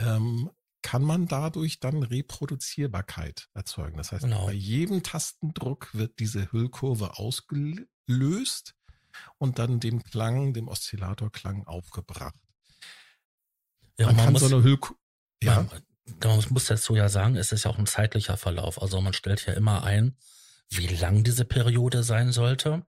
[0.00, 0.50] ähm,
[0.82, 3.96] kann man dadurch dann Reproduzierbarkeit erzeugen.
[3.96, 4.46] Das heißt, genau.
[4.46, 8.74] bei jedem Tastendruck wird diese Hüllkurve ausgelöst
[9.38, 12.34] und dann dem Klang, dem Oszillatorklang aufgebracht.
[13.98, 15.00] Ja, man, man kann so eine Hüllkurve.
[15.42, 15.62] Ja.
[15.62, 15.82] Man,
[16.22, 18.80] man muss dazu ja sagen, es ist ja auch ein zeitlicher Verlauf.
[18.80, 20.16] Also man stellt ja immer ein,
[20.70, 22.84] wie lang diese Periode sein sollte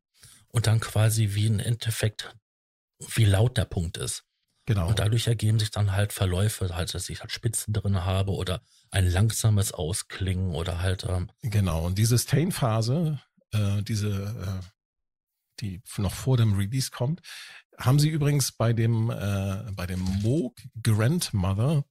[0.48, 2.34] und dann quasi wie ein Endeffekt,
[2.98, 4.24] wie laut der Punkt ist.
[4.66, 4.88] Genau.
[4.88, 8.62] Und dadurch ergeben sich dann halt Verläufe, halt, dass ich halt Spitzen drin habe oder
[8.90, 11.04] ein langsames Ausklingen oder halt.
[11.08, 11.86] Ähm, genau.
[11.86, 13.20] Und diese Stain-Phase,
[13.52, 14.66] äh, diese, äh,
[15.60, 17.22] die noch vor dem Release kommt,
[17.78, 21.84] haben sie übrigens bei dem, äh, bei dem Moog Grandmother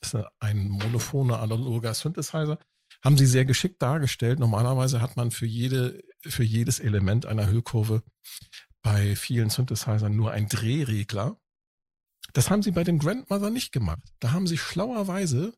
[0.00, 2.58] ist ein monophoner analoger Synthesizer.
[3.02, 4.38] Haben sie sehr geschickt dargestellt.
[4.38, 8.02] Normalerweise hat man für jede, für jedes Element einer Hüllkurve
[8.82, 11.38] bei vielen Synthesizern nur ein Drehregler.
[12.32, 14.02] Das haben sie bei dem Grandmother nicht gemacht.
[14.20, 15.54] Da haben sie schlauerweise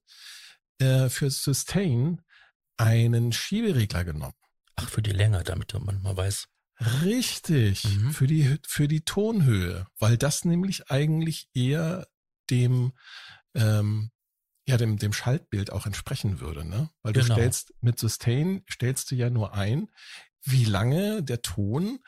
[0.79, 2.23] äh, für Sustain
[2.77, 4.35] einen Schieberegler genommen.
[4.77, 6.49] Ach, für die Länge, damit man mal weiß.
[7.05, 8.13] Richtig, mhm.
[8.13, 12.09] für die für die Tonhöhe, weil das nämlich eigentlich eher
[12.51, 12.93] dem
[13.55, 14.11] ähm,
[14.73, 16.91] ja dem, dem Schaltbild auch entsprechen würde, ne?
[17.03, 17.27] Weil genau.
[17.27, 19.91] du stellst mit Sustain stellst du ja nur ein,
[20.43, 22.01] wie lange der Ton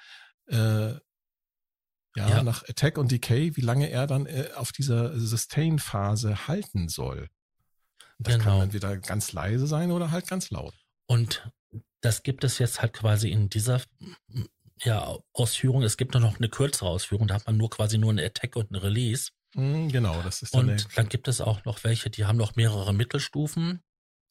[0.47, 0.95] äh,
[2.17, 6.89] ja, ja, nach Attack und Decay, wie lange er dann äh, auf dieser Sustain-Phase halten
[6.89, 7.29] soll.
[8.19, 8.45] Das genau.
[8.45, 10.75] kann entweder ganz leise sein oder halt ganz laut.
[11.07, 11.51] Und
[12.01, 13.83] das gibt es jetzt halt quasi in dieser
[14.83, 15.83] ja, Ausführung.
[15.83, 18.71] Es gibt noch eine kürzere Ausführung, da hat man nur quasi nur eine Attack und
[18.71, 19.31] ein Release.
[19.55, 22.57] Hm, genau, das ist dann Und dann gibt es auch noch welche, die haben noch
[22.57, 23.81] mehrere Mittelstufen.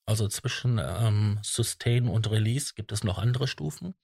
[0.05, 3.95] Also zwischen ähm, Sustain und Release gibt es noch andere Stufen.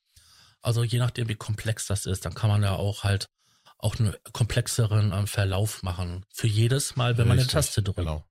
[0.61, 3.29] Also je nachdem, wie komplex das ist, dann kann man ja auch halt
[3.77, 6.25] auch einen komplexeren ähm, Verlauf machen.
[6.33, 7.97] Für jedes Mal, wenn Richtig, man eine Taste drückt.
[7.97, 8.25] Genau.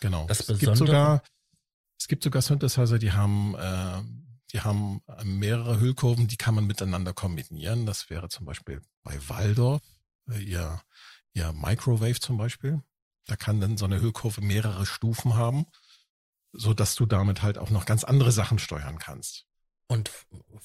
[0.00, 0.26] Genau.
[0.26, 1.22] Das es gibt sogar,
[1.98, 4.02] es gibt sogar Synthesizer, die haben, äh,
[4.52, 7.86] die haben mehrere Hüllkurven, die kann man miteinander kombinieren.
[7.86, 9.82] Das wäre zum Beispiel bei Waldorf,
[10.28, 10.80] äh, ihr
[11.34, 12.82] ja, Microwave zum Beispiel.
[13.26, 15.66] Da kann dann so eine Hüllkurve mehrere Stufen haben,
[16.52, 19.46] so dass du damit halt auch noch ganz andere Sachen steuern kannst.
[19.86, 20.10] Und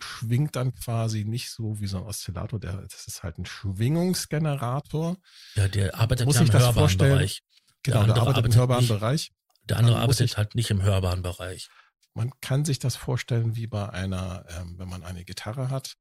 [0.00, 5.16] schwingt dann quasi nicht so wie so ein Oszillator, der, das ist halt ein Schwingungsgenerator.
[5.54, 7.12] Ja, der arbeitet Muss ja im hörbaren vorstellen?
[7.12, 7.42] Bereich.
[7.82, 9.32] Genau, der, der arbeitet, arbeitet, im hörbaren nicht, Bereich.
[9.64, 11.68] Der andere arbeitet halt nicht im hörbaren Bereich.
[12.14, 15.96] Man kann sich das vorstellen wie bei einer, ähm, wenn man eine Gitarre hat,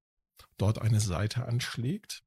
[0.58, 2.24] dort eine Seite anschlägt.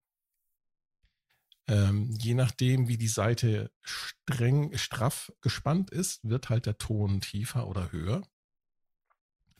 [1.67, 7.69] Ähm, je nachdem, wie die Seite streng, straff gespannt ist, wird halt der Ton tiefer
[7.69, 8.23] oder höher.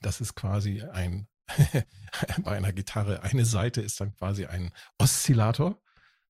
[0.01, 1.29] Das ist quasi ein
[2.43, 3.23] bei einer Gitarre.
[3.23, 5.81] Eine Seite ist dann quasi ein Oszillator.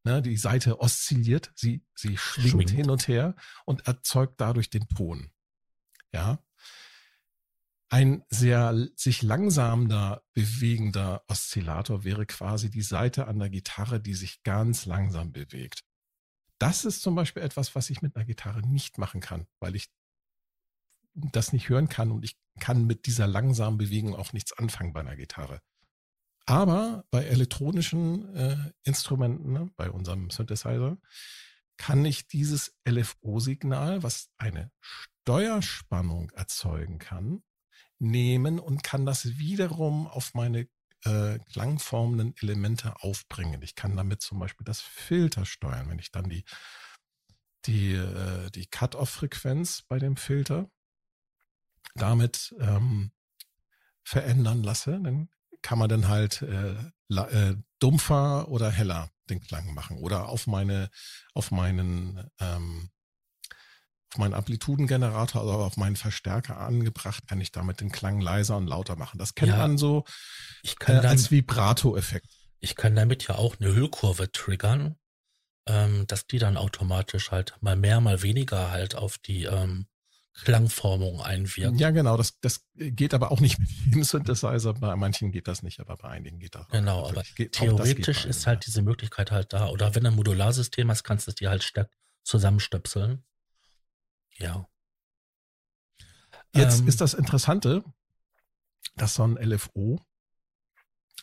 [0.03, 3.35] Ne, die Seite oszilliert, sie, sie schwingt, schwingt hin und her
[3.67, 5.31] und erzeugt dadurch den Ton.
[6.13, 6.43] Ja.
[7.91, 14.43] Ein sehr sich langsamer bewegender Oszillator wäre quasi die Seite an der Gitarre, die sich
[14.43, 15.83] ganz langsam bewegt.
[16.59, 19.91] Das ist zum Beispiel etwas, was ich mit einer Gitarre nicht machen kann, weil ich
[21.15, 25.01] das nicht hören kann und ich kann mit dieser langsamen Bewegung auch nichts anfangen bei
[25.01, 25.61] einer Gitarre.
[26.47, 30.99] Aber bei elektronischen äh, Instrumenten, ne, bei unserem Synthesizer,
[31.77, 37.43] kann ich dieses LFO-Signal, was eine Steuerspannung erzeugen kann,
[37.99, 40.69] nehmen und kann das wiederum auf meine
[41.05, 43.63] äh, klangformenden Elemente aufbringen.
[43.63, 45.89] Ich kann damit zum Beispiel das Filter steuern.
[45.89, 46.45] Wenn ich dann die,
[47.67, 50.71] die, äh, die Cut-Off-Frequenz bei dem Filter
[51.95, 53.13] damit ähm,
[54.03, 55.29] verändern lasse, dann
[55.63, 56.75] kann man dann halt äh,
[57.15, 60.91] äh, dumpfer oder heller den Klang machen oder auf meine
[61.35, 62.91] auf meinen ähm,
[64.13, 68.67] auf meinen Amplitudengenerator oder auf meinen Verstärker angebracht, kann ich damit den Klang leiser und
[68.67, 69.19] lauter machen.
[69.19, 70.05] Das kennt ja, man so
[70.63, 72.27] ich kann äh, als Vibrato-Effekt.
[72.59, 74.97] Ich kann damit ja auch eine Hüllkurve triggern,
[75.67, 79.87] ähm, dass die dann automatisch halt mal mehr, mal weniger halt auf die ähm,
[80.33, 81.81] Klangformung einwirkt.
[81.81, 82.17] Ja, genau.
[82.17, 84.75] Das, das geht aber auch nicht mit jedem Synthesizer.
[84.75, 86.69] Bei manchen geht das nicht, aber bei einigen geht das.
[86.69, 89.69] Genau, aber geht, theoretisch ist halt diese Möglichkeit halt da.
[89.69, 91.91] Oder wenn du ein Modularsystem hast, kannst du es dir halt stark
[92.23, 93.25] zusammenstöpseln.
[94.37, 94.67] Ja.
[96.55, 97.85] Jetzt ähm, ist das Interessante,
[98.97, 100.01] dass so ein LFO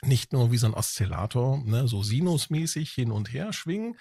[0.04, 3.98] nicht nur wie so ein Oszillator, ne, so sinusmäßig hin und her schwingen,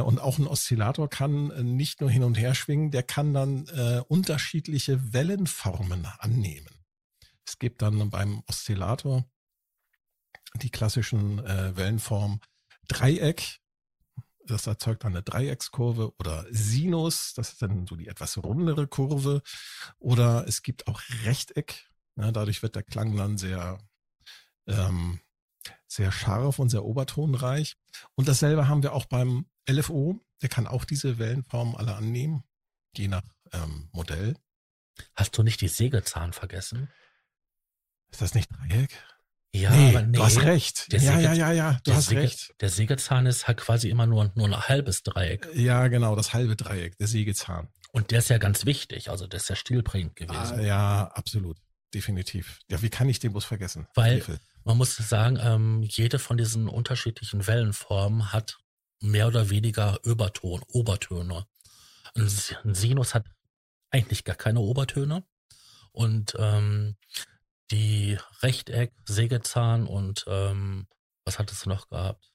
[0.00, 3.66] und auch ein Oszillator kann äh, nicht nur hin und her schwingen, der kann dann
[3.68, 6.84] äh, unterschiedliche Wellenformen annehmen.
[7.46, 9.24] Es gibt dann beim Oszillator
[10.56, 12.40] die klassischen äh, Wellenformen
[12.88, 13.60] Dreieck,
[14.44, 19.42] das erzeugt dann eine Dreieckskurve oder Sinus, das ist dann so die etwas rundere Kurve.
[19.98, 21.86] Oder es gibt auch Rechteck,
[22.16, 23.78] ja, dadurch wird der Klang dann sehr
[24.66, 25.20] ähm,
[25.86, 27.76] sehr scharf und sehr obertonreich.
[28.14, 30.20] Und dasselbe haben wir auch beim LFO.
[30.42, 32.44] Der kann auch diese Wellenformen alle annehmen,
[32.96, 34.36] je nach ähm, Modell.
[35.14, 36.88] Hast du nicht die Sägezahn vergessen?
[38.10, 38.90] Ist das nicht Dreieck?
[39.52, 40.18] Ja, nee, aber nee.
[40.18, 40.92] Du hast recht.
[40.92, 42.54] Der ja, Säge, ja, ja, ja, du hast Säge, recht.
[42.60, 45.48] Der Sägezahn ist halt quasi immer nur, nur ein halbes Dreieck.
[45.54, 47.68] Ja, genau, das halbe Dreieck, der Sägezahn.
[47.92, 50.58] Und der ist ja ganz wichtig, also der ist ja stilprägend gewesen.
[50.58, 51.56] Ah, ja, absolut.
[51.94, 52.60] Definitiv.
[52.70, 53.86] Ja, wie kann ich den bloß vergessen?
[53.94, 54.22] Weil,
[54.64, 58.58] man muss sagen, ähm, jede von diesen unterschiedlichen Wellenformen hat
[59.00, 61.46] mehr oder weniger Überton, Obertöne.
[62.14, 63.26] Ein, Sinus hat
[63.90, 65.24] eigentlich gar keine Obertöne.
[65.92, 66.96] Und ähm,
[67.70, 70.86] die Rechteck, Sägezahn und ähm,
[71.24, 72.32] was hattest du noch gehabt?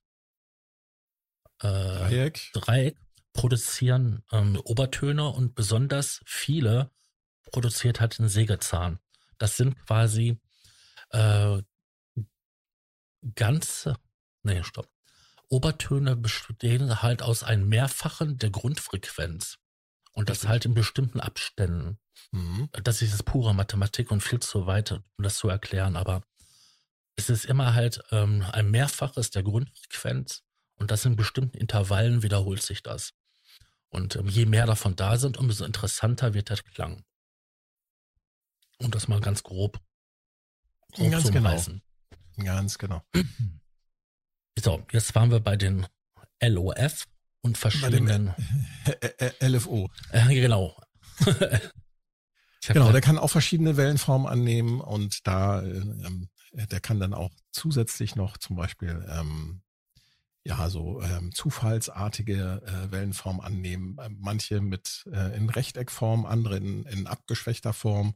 [1.61, 2.51] Äh, Dreieck.
[2.53, 2.97] Dreieck
[3.33, 6.91] produzieren ähm, Obertöne und besonders viele
[7.51, 8.99] produziert hat ein Sägezahn.
[9.37, 10.39] Das sind quasi
[11.09, 11.61] äh,
[13.35, 13.97] ganze,
[14.43, 14.92] nee, stopp.
[15.53, 19.59] Obertöne bestehen halt aus einem Mehrfachen der Grundfrequenz.
[20.13, 21.97] Und das halt in bestimmten Abständen.
[22.31, 22.69] Mhm.
[22.83, 26.23] Das ist pure Mathematik und viel zu weit, um das zu erklären, aber
[27.15, 30.43] es ist immer halt ähm, ein Mehrfaches der Grundfrequenz
[30.75, 33.13] und das in bestimmten Intervallen wiederholt sich das.
[33.89, 37.03] Und ähm, je mehr davon da sind, umso interessanter wird der Klang.
[38.79, 39.79] Und das mal ganz grob,
[40.93, 41.63] grob ganz genau.
[42.37, 43.03] Ganz genau.
[44.59, 45.87] So, jetzt waren wir bei den
[46.41, 47.05] LOF
[47.41, 48.33] und verschiedenen.
[49.41, 49.89] LFO.
[50.11, 50.75] Äh, genau.
[52.67, 58.15] genau, der kann auch verschiedene Wellenformen annehmen und da, ähm, der kann dann auch zusätzlich
[58.15, 59.61] noch zum Beispiel ähm,
[60.45, 63.97] ja so ähm, zufallsartige äh, Wellenformen annehmen.
[63.97, 68.15] Äh, manche mit äh, in Rechteckform, andere in, in abgeschwächter Form,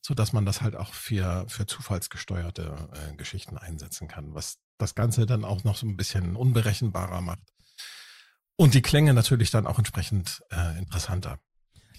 [0.00, 4.94] so dass man das halt auch für für zufallsgesteuerte äh, Geschichten einsetzen kann, was das
[4.94, 7.54] Ganze dann auch noch so ein bisschen unberechenbarer macht
[8.56, 11.38] und die Klänge natürlich dann auch entsprechend äh, interessanter.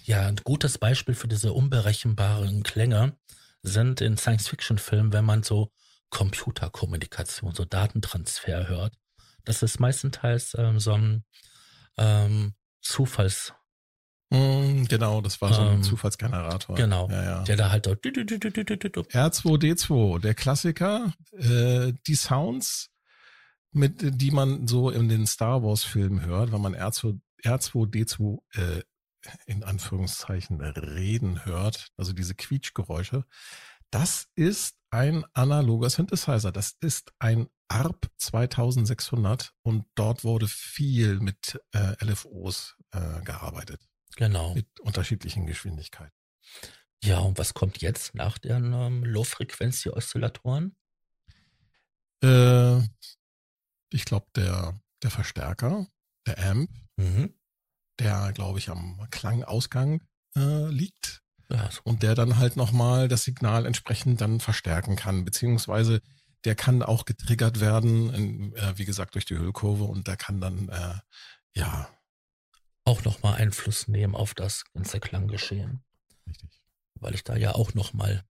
[0.04, 3.16] Ja, ein gutes Beispiel für diese unberechenbaren Klänge
[3.62, 5.72] sind in Science-Fiction-Filmen, wenn man so
[6.10, 8.94] Computerkommunikation, so Datentransfer hört.
[9.44, 11.24] Das ist meistenteils ähm, so ein
[11.98, 13.52] ähm, Zufalls.
[14.36, 16.76] Mm, genau, das war so ein ähm, Zufallsgenerator.
[16.76, 17.42] Genau, ja, ja.
[17.44, 17.86] der da halt
[19.10, 22.90] R2D2, der Klassiker, äh, die Sounds,
[23.72, 28.82] mit die man so in den Star Wars Filmen hört, wenn man R2, R2D2 äh,
[29.46, 33.24] in Anführungszeichen reden hört, also diese Quietschgeräusche,
[33.90, 36.52] das ist ein analoger Synthesizer.
[36.52, 43.80] Das ist ein ARP 2600 und dort wurde viel mit äh, LFOs äh, gearbeitet.
[44.16, 44.54] Genau.
[44.54, 46.12] Mit unterschiedlichen Geschwindigkeiten.
[47.02, 50.76] Ja, und was kommt jetzt nach den ähm, Low-Frequency-Oszillatoren?
[52.22, 52.78] Äh,
[53.90, 55.86] ich glaube, der, der Verstärker,
[56.26, 57.34] der Amp, mhm.
[58.00, 60.02] der, glaube ich, am Klangausgang
[60.36, 61.22] äh, liegt.
[61.48, 66.00] Ja, und der dann halt nochmal das Signal entsprechend dann verstärken kann, beziehungsweise
[66.44, 70.40] der kann auch getriggert werden, in, äh, wie gesagt, durch die Hüllkurve und der kann
[70.40, 70.94] dann, äh,
[71.54, 71.88] ja.
[72.86, 75.82] Auch nochmal Einfluss nehmen auf das ganze Klanggeschehen.
[76.26, 76.62] Richtig.
[76.94, 78.24] Weil ich da ja auch nochmal.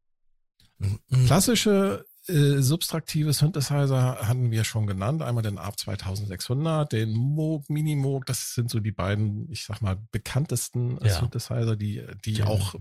[1.26, 5.22] Klassische äh, subtraktive Synthesizer hatten wir schon genannt.
[5.22, 8.26] Einmal den ARP 2600, den Moog, Mini-Moog.
[8.26, 11.20] Das sind so die beiden, ich sag mal, bekanntesten ja.
[11.20, 12.46] Synthesizer, die, die ja.
[12.46, 12.80] auch äh,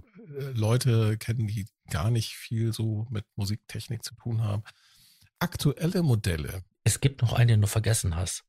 [0.53, 4.63] Leute kennen, die gar nicht viel so mit Musiktechnik zu tun haben
[5.39, 6.63] aktuelle Modelle.
[6.83, 8.43] Es gibt noch einen, den du vergessen hast.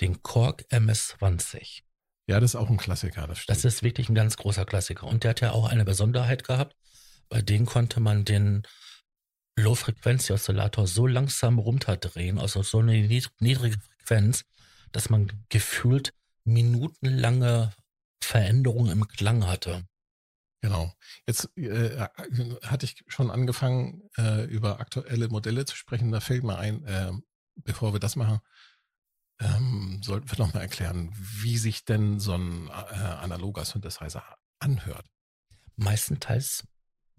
[0.00, 1.82] Den Korg MS-20.
[2.30, 3.26] Ja, das ist auch ein Klassiker.
[3.26, 3.56] Das, stimmt.
[3.56, 5.08] das ist wirklich ein ganz großer Klassiker.
[5.08, 6.76] Und der hat ja auch eine Besonderheit gehabt.
[7.28, 8.62] Bei dem konnte man den
[9.56, 12.92] Low-Frequency-Oszillator so langsam runterdrehen, also so eine
[13.40, 14.44] niedrige Frequenz,
[14.92, 16.14] dass man gefühlt
[16.44, 17.72] minutenlange
[18.22, 19.82] Veränderungen im Klang hatte.
[20.60, 20.94] Genau.
[21.26, 22.06] Jetzt äh,
[22.62, 26.12] hatte ich schon angefangen, äh, über aktuelle Modelle zu sprechen.
[26.12, 27.10] Da fällt mir ein, äh,
[27.56, 28.38] bevor wir das machen,
[29.40, 34.22] ähm, sollten wir noch mal erklären, wie sich denn so ein äh, analoger Synthesizer
[34.58, 35.06] anhört.
[35.76, 36.64] Meistenteils,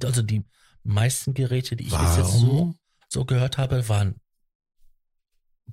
[0.04, 0.46] also die
[0.84, 2.06] meisten Geräte, die ich Warum?
[2.06, 2.76] bis jetzt so,
[3.10, 4.16] so gehört habe, waren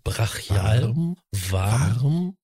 [0.04, 1.16] brachial, warm,
[1.50, 2.36] warm, warm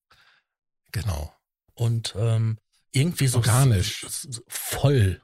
[0.92, 1.34] genau.
[1.74, 2.58] Und ähm,
[2.92, 4.06] irgendwie so organisch.
[4.48, 5.20] voll.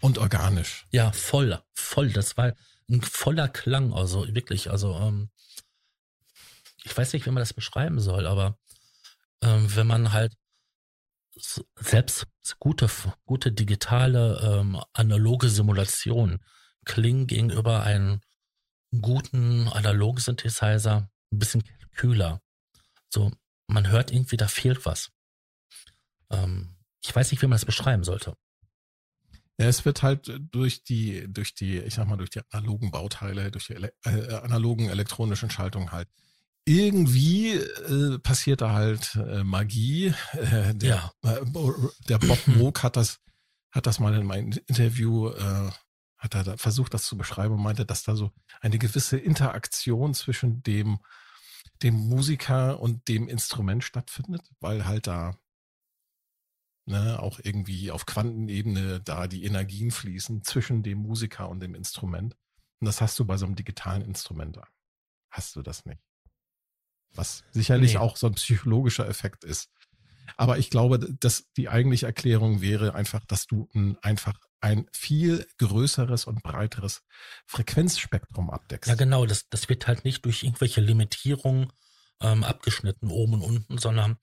[0.00, 0.86] Und organisch.
[0.90, 2.10] Ja, voll, voll.
[2.10, 2.54] Das war
[2.90, 5.30] ein voller Klang, also wirklich, also ähm,
[6.84, 8.58] ich weiß nicht, wie man das beschreiben soll, aber
[9.42, 10.34] ähm, wenn man halt
[11.78, 12.26] selbst
[12.58, 12.88] gute,
[13.24, 16.40] gute digitale ähm, analoge Simulation
[16.84, 18.20] klingen gegenüber einem
[19.00, 21.64] guten analogen Synthesizer ein bisschen
[21.94, 22.42] kühler.
[23.08, 23.32] So,
[23.66, 25.10] man hört irgendwie, da fehlt was.
[26.30, 28.36] Ähm, ich weiß nicht, wie man das beschreiben sollte.
[29.58, 33.50] Ja, es wird halt durch die, durch die, ich sag mal, durch die analogen Bauteile,
[33.50, 36.08] durch die ele äh, analogen elektronischen Schaltungen halt.
[36.64, 40.14] Irgendwie äh, passiert da halt äh, Magie.
[40.32, 41.30] Äh, der, ja.
[41.30, 41.44] Äh,
[42.08, 43.20] der Bob Moog hat das,
[43.72, 45.70] hat das mal in meinem Interview, äh,
[46.18, 50.14] hat er da versucht, das zu beschreiben und meinte, dass da so eine gewisse Interaktion
[50.14, 51.00] zwischen dem,
[51.82, 55.36] dem Musiker und dem Instrument stattfindet, weil halt da
[56.86, 62.36] ne, auch irgendwie auf Quantenebene da die Energien fließen zwischen dem Musiker und dem Instrument.
[62.80, 64.60] Und das hast du bei so einem digitalen Instrument.
[65.30, 66.00] Hast du das nicht.
[67.14, 67.98] Was sicherlich nee.
[67.98, 69.70] auch so ein psychologischer Effekt ist.
[70.36, 75.46] Aber ich glaube, dass die eigentliche Erklärung wäre einfach, dass du ein, einfach ein viel
[75.58, 77.02] größeres und breiteres
[77.46, 78.88] Frequenzspektrum abdeckst.
[78.88, 79.26] Ja, genau.
[79.26, 81.72] Das, das wird halt nicht durch irgendwelche Limitierungen
[82.20, 84.16] ähm, abgeschnitten, oben und unten, sondern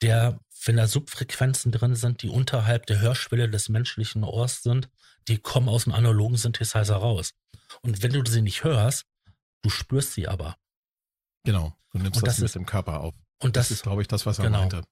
[0.00, 4.88] der, wenn da Subfrequenzen drin sind, die unterhalb der Hörschwelle des menschlichen Ohrs sind,
[5.28, 7.34] die kommen aus dem analogen Synthesizer raus.
[7.82, 9.04] Und wenn du sie nicht hörst,
[9.62, 10.56] Du spürst sie aber.
[11.44, 11.76] Genau.
[11.92, 13.14] Du nimmst Und das, das mit ist- dem Körper auf.
[13.42, 14.60] Und Das, das, ist, glaube ich, das, was er genau.
[14.60, 14.82] meinte.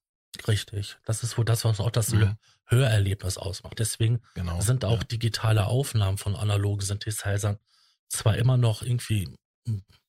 [0.46, 0.96] richtig.
[1.05, 2.36] Das ist wohl das, was auch das Mhm.
[2.66, 3.78] Hörerlebnis ausmacht.
[3.78, 4.61] Deswegen Genau.
[4.61, 5.05] sind auch ja.
[5.05, 7.59] digitale Aufnahmen von analogen Synthesizern
[8.09, 9.28] zwar immer noch irgendwie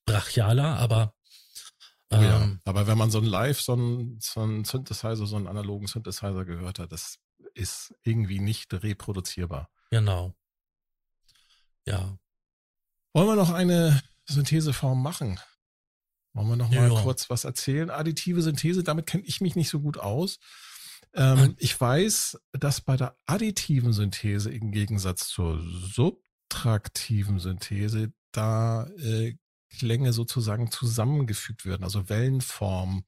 [0.06, 1.14] brachialer, aber
[2.12, 2.42] Oh ja.
[2.42, 5.86] ähm, Aber wenn man so ein Live, so ein, so ein Synthesizer, so einen analogen
[5.86, 7.18] Synthesizer gehört hat, das
[7.54, 9.68] ist irgendwie nicht reproduzierbar.
[9.90, 10.34] genau.
[11.86, 12.18] Ja,
[13.12, 15.40] Wollen wir noch eine Syntheseform machen?
[16.32, 17.00] Wollen wir noch mal Ja.
[17.02, 17.90] kurz was erzählen?
[17.90, 20.38] Additive Synthese, damit kenne ich mich nicht so gut aus.
[21.12, 29.34] Ähm, ich weiß, dass bei der additiven Synthese im Gegensatz zur subtraktiven Synthese da äh,
[29.76, 33.02] Klänge sozusagen zusammengefügt werden, also Wellenformen,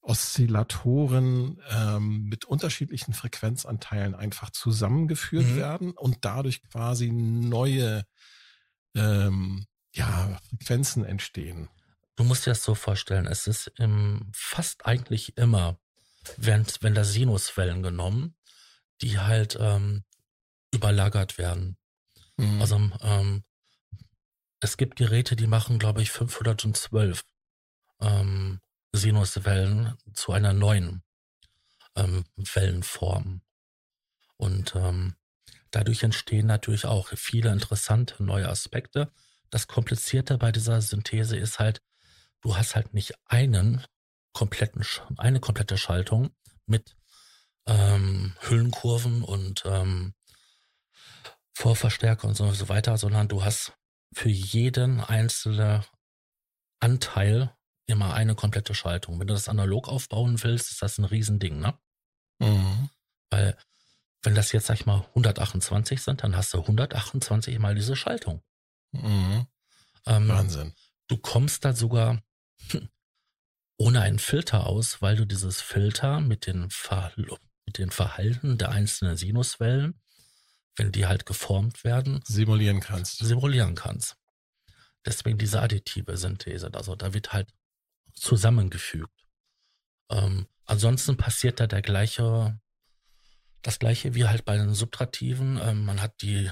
[0.00, 5.56] Oszillatoren ähm, mit unterschiedlichen Frequenzanteilen einfach zusammengeführt Mhm.
[5.56, 8.04] werden und dadurch quasi neue
[8.94, 11.68] ähm, ja, Frequenzen entstehen.
[12.16, 15.78] Du musst dir das so vorstellen, es ist im, fast eigentlich immer,
[16.36, 18.36] wenn, wenn da Sinuswellen genommen,
[19.02, 20.04] die halt ähm,
[20.72, 21.76] überlagert werden.
[22.36, 22.60] Mhm.
[22.60, 23.44] Also ähm,
[24.60, 27.24] es gibt Geräte, die machen, glaube ich, 512
[28.00, 28.60] ähm,
[28.92, 31.02] Sinuswellen zu einer neuen
[31.96, 33.42] ähm, Wellenform.
[34.36, 35.16] Und ähm,
[35.70, 39.12] dadurch entstehen natürlich auch viele interessante neue Aspekte.
[39.50, 41.82] Das Komplizierte bei dieser Synthese ist halt,
[42.44, 43.84] du hast halt nicht einen
[44.32, 44.84] kompletten,
[45.16, 46.30] eine komplette Schaltung
[46.66, 46.96] mit
[47.66, 50.14] ähm, Hüllenkurven und ähm,
[51.56, 53.72] Vorverstärker und so, so weiter, sondern du hast
[54.12, 55.84] für jeden einzelnen
[56.80, 57.54] Anteil
[57.86, 59.18] immer eine komplette Schaltung.
[59.18, 61.78] Wenn du das analog aufbauen willst, ist das ein Riesending, ne?
[62.40, 62.90] Mhm.
[63.30, 63.56] Weil
[64.22, 68.42] wenn das jetzt, sag ich mal, 128 sind, dann hast du 128 mal diese Schaltung.
[68.92, 69.46] Mhm.
[70.06, 70.74] Ähm, Wahnsinn.
[71.08, 72.22] du kommst da sogar
[73.76, 77.12] ohne einen Filter aus, weil du dieses Filter mit den, Ver
[77.66, 80.00] mit den Verhalten der einzelnen Sinuswellen,
[80.76, 83.18] wenn die halt geformt werden, Simulieren kannst.
[83.18, 84.16] simulieren kannst.
[85.04, 86.70] Deswegen diese additive Synthese.
[86.72, 87.52] Also da wird halt
[88.14, 89.26] zusammengefügt.
[90.10, 92.58] Ähm, ansonsten passiert da der gleiche,
[93.62, 95.58] das gleiche wie halt bei den Subtraktiven.
[95.62, 96.50] Ähm, man hat die,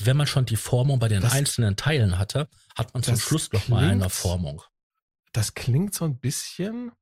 [0.00, 3.50] wenn man schon die Formung bei den Das- einzelnen Teilen hatte, hat man zum Schluss
[3.52, 4.62] noch mal eine Formung.
[5.32, 6.92] Das klingt so ein bisschen.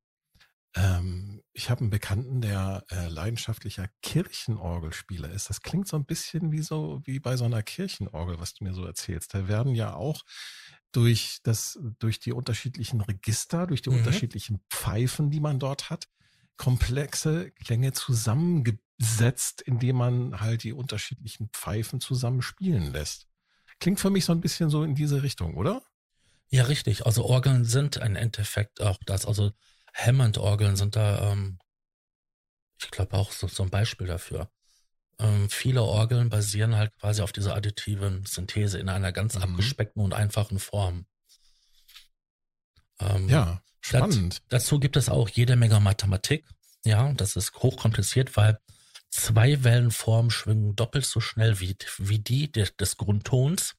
[0.75, 5.49] Ähm, ich habe einen Bekannten, der äh, leidenschaftlicher Kirchenorgelspieler ist.
[5.49, 8.75] Das klingt so ein bisschen wie so wie bei so einer Kirchenorgel, was du mir
[8.75, 9.33] so erzählst.
[9.35, 10.23] Da werden ja auch
[10.93, 13.99] durch das durch die unterschiedlichen Register, durch die Mhm.
[13.99, 16.09] unterschiedlichen Pfeifen, die man dort hat,
[16.57, 23.29] komplexe Klänge zusammengesetzt, indem man halt die unterschiedlichen Pfeifen zusammen spielen lässt.
[23.79, 25.83] Klingt für mich so ein bisschen so in diese Richtung, oder?
[26.49, 27.05] Ja, richtig.
[27.07, 29.27] Also Orgeln sind im Endeffekt auch das.
[29.27, 29.53] Also
[29.95, 31.59] Hammond-Orgeln sind da, ähm,
[32.81, 34.51] ich glaube auch so, so ein Beispiel dafür.
[35.19, 39.43] Ähm, viele Orgeln basieren halt quasi auf dieser additiven Synthese in einer ganz Mhm.
[39.43, 41.07] abgespeckten und einfachen Form.
[43.01, 44.43] Ähm, Ja, spannend.
[44.49, 46.45] Dazu gibt es auch jede Menge Mathematik.
[46.84, 48.59] Ja, das ist hochkompliziert, weil
[49.11, 53.74] zwei Wellenformen schwingen doppelt so schnell wie, wie die des, Grundtons,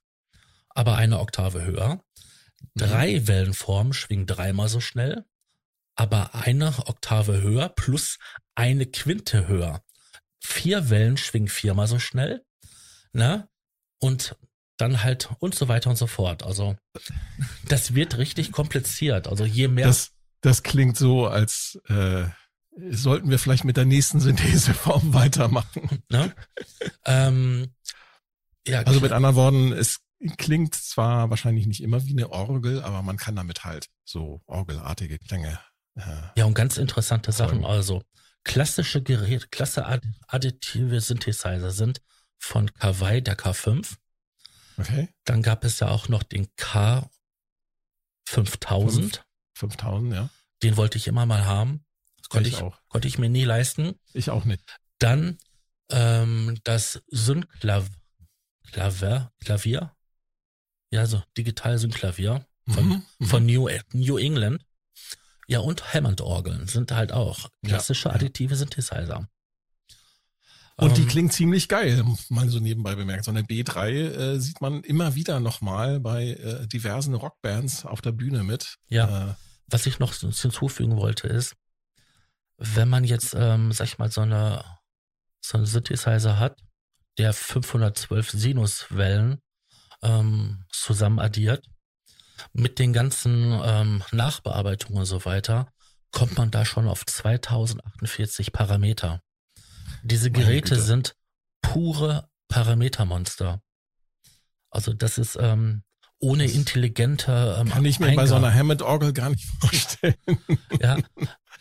[0.69, 2.03] aber eine Oktave höher.
[2.75, 5.25] Drei Wellenformen schwingen dreimal so schnell,
[5.95, 8.17] aber eine Oktave höher plus
[8.55, 9.83] eine Quinte höher.
[10.39, 12.45] Vier Wellen schwingen viermal so schnell,
[13.11, 13.47] ne?
[13.99, 14.35] Und
[14.77, 16.43] dann halt und so weiter und so fort.
[16.43, 16.75] Also
[17.67, 19.27] das wird richtig kompliziert.
[19.27, 20.11] Also je mehr Das,
[20.41, 22.25] das klingt so, als äh,
[22.91, 26.03] sollten wir vielleicht mit der nächsten Syntheseform weitermachen.
[26.09, 26.33] Ne?
[27.05, 27.73] ähm,
[28.67, 29.99] ja, Also mit anderen Worten, es
[30.37, 35.19] klingt zwar wahrscheinlich nicht immer wie eine Orgel, aber man kann damit halt so orgelartige
[35.19, 35.59] Klänge.
[35.95, 36.01] Äh,
[36.35, 37.65] ja, und ganz interessante Sachen.
[37.65, 38.03] Also
[38.43, 42.01] klassische Geräte, klasse add- additive Synthesizer sind
[42.37, 43.95] von Kawai der K5.
[44.77, 47.09] Okay, Dann gab es ja auch noch den K5000.
[48.27, 49.23] Fünf.
[49.55, 50.29] 5000, ja.
[50.63, 51.83] Den wollte ich immer mal haben.
[52.29, 52.77] Konnte ich ich, auch.
[52.89, 53.95] konnte ich mir nie leisten.
[54.13, 54.61] Ich auch nicht.
[54.99, 55.37] Dann
[55.89, 57.89] ähm, das Synklavier,
[58.71, 59.95] Klavier, Klavier,
[60.91, 63.25] ja, so digital Synklavier von, Mhm, mhm.
[63.25, 64.63] von New, New England.
[65.47, 68.15] Ja, und Hammond-Orgeln sind halt auch klassische Ja, ja.
[68.15, 69.29] additive Synthesizer.
[70.79, 73.25] Und die Ähm, klingt ziemlich geil, mal so nebenbei bemerkt.
[73.25, 78.11] So eine B3 äh, sieht man immer wieder nochmal bei äh, diversen Rockbands auf der
[78.11, 78.77] Bühne mit.
[78.87, 79.31] Ja.
[79.31, 79.33] Äh,
[79.67, 81.55] Was ich noch hinzufügen wollte ist,
[82.57, 84.63] wenn man jetzt, ähm, sag ich mal, so eine,
[85.41, 86.59] so einen Synthesizer hat,
[87.17, 89.41] der 512 Sinuswellen
[90.03, 91.65] ähm, zusammen addiert,
[92.53, 95.71] mit den ganzen ähm, Nachbearbeitungen und so weiter
[96.11, 99.21] kommt man da schon auf 2048 Parameter.
[100.09, 101.17] Diese Geräte sind
[101.61, 103.61] pure Parametermonster.
[104.69, 105.83] Also das ist ähm,
[106.19, 108.23] ohne das intelligente ähm, Kann ich mir Eingaben.
[108.23, 110.15] bei so einer Hammond-Orgel gar nicht vorstellen.
[110.81, 110.97] Ja,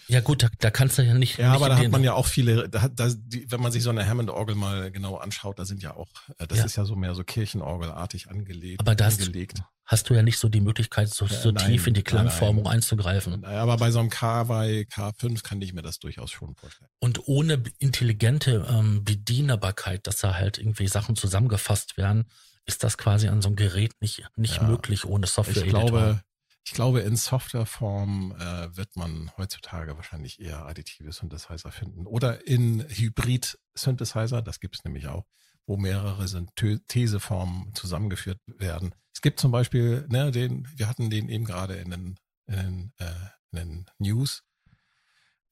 [0.08, 1.38] ja gut, da, da kannst du ja nicht.
[1.38, 3.82] Ja, nicht aber da hat man ja auch viele, da, da, die, wenn man sich
[3.82, 6.64] so eine Hammond-Orgel mal genau anschaut, da sind ja auch, äh, das ja.
[6.64, 8.80] ist ja so mehr so Kirchenorgelartig angelegt.
[8.80, 9.62] Aber da angelegt.
[9.84, 12.74] hast du ja nicht so die Möglichkeit, so, so nein, tief in die Klangformung nein,
[12.74, 13.44] einzugreifen.
[13.44, 16.90] Aber bei so einem K2, K5 kann ich mir das durchaus schon vorstellen.
[17.00, 22.26] Und ohne intelligente ähm, Bedienbarkeit, dass da halt irgendwie Sachen zusammengefasst werden,
[22.66, 24.64] ist das quasi an so einem Gerät nicht, nicht ja.
[24.64, 25.64] möglich ohne Software.
[25.64, 26.20] Ich glaube,
[26.64, 32.06] ich glaube, in Softwareform äh, wird man heutzutage wahrscheinlich eher additive Synthesizer finden.
[32.06, 35.24] Oder in Hybrid-Synthesizer, das gibt es nämlich auch,
[35.66, 38.94] wo mehrere Syntheseformen zusammengeführt werden.
[39.14, 42.92] Es gibt zum Beispiel, ne, den, wir hatten den eben gerade in den, in den,
[42.98, 43.12] äh,
[43.52, 44.42] in den News.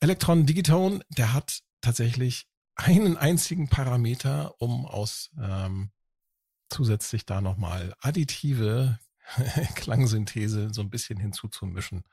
[0.01, 5.93] Electron Digitone, der hat tatsächlich einen einzigen Parameter, um aus ähm,
[6.75, 8.99] zusätzlich da nochmal additive
[9.77, 12.05] Klangsynthese so ein bisschen hinzuzumischen.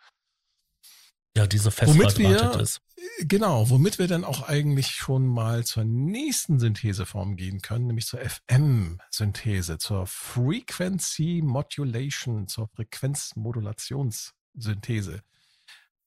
[1.36, 2.82] Ja, diese festverdrahtet ist.
[3.22, 8.20] Genau, womit wir dann auch eigentlich schon mal zur nächsten Syntheseform gehen können, nämlich zur
[8.20, 15.22] FM-Synthese, zur Frequency Modulation, zur Frequenzmodulationssynthese.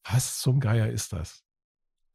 [0.05, 1.43] Was zum Geier ist das?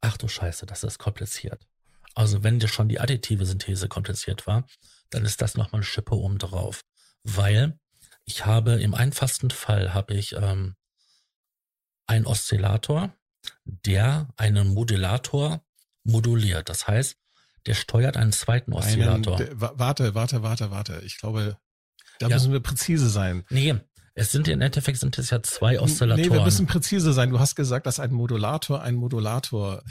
[0.00, 1.66] Ach du Scheiße, das ist kompliziert.
[2.14, 4.64] Also wenn dir schon die additive Synthese kompliziert war,
[5.10, 6.82] dann ist das nochmal eine Schippe oben drauf.
[7.22, 7.78] Weil
[8.24, 10.76] ich habe im einfachsten Fall habe ich ähm,
[12.06, 13.14] einen Oszillator,
[13.64, 15.62] der einen Modulator
[16.04, 16.68] moduliert.
[16.68, 17.16] Das heißt,
[17.66, 19.38] der steuert einen zweiten Oszillator.
[19.38, 21.02] Einen, warte, warte, warte, warte.
[21.04, 21.58] Ich glaube,
[22.18, 22.36] da ja.
[22.36, 23.44] müssen wir präzise sein.
[23.50, 23.74] Nee,
[24.14, 26.28] es sind im Endeffekt sind es ja zwei Oszillatoren.
[26.28, 27.30] Nee, wir müssen präzise sein.
[27.30, 29.82] Du hast gesagt, dass ein Modulator ein Modulator.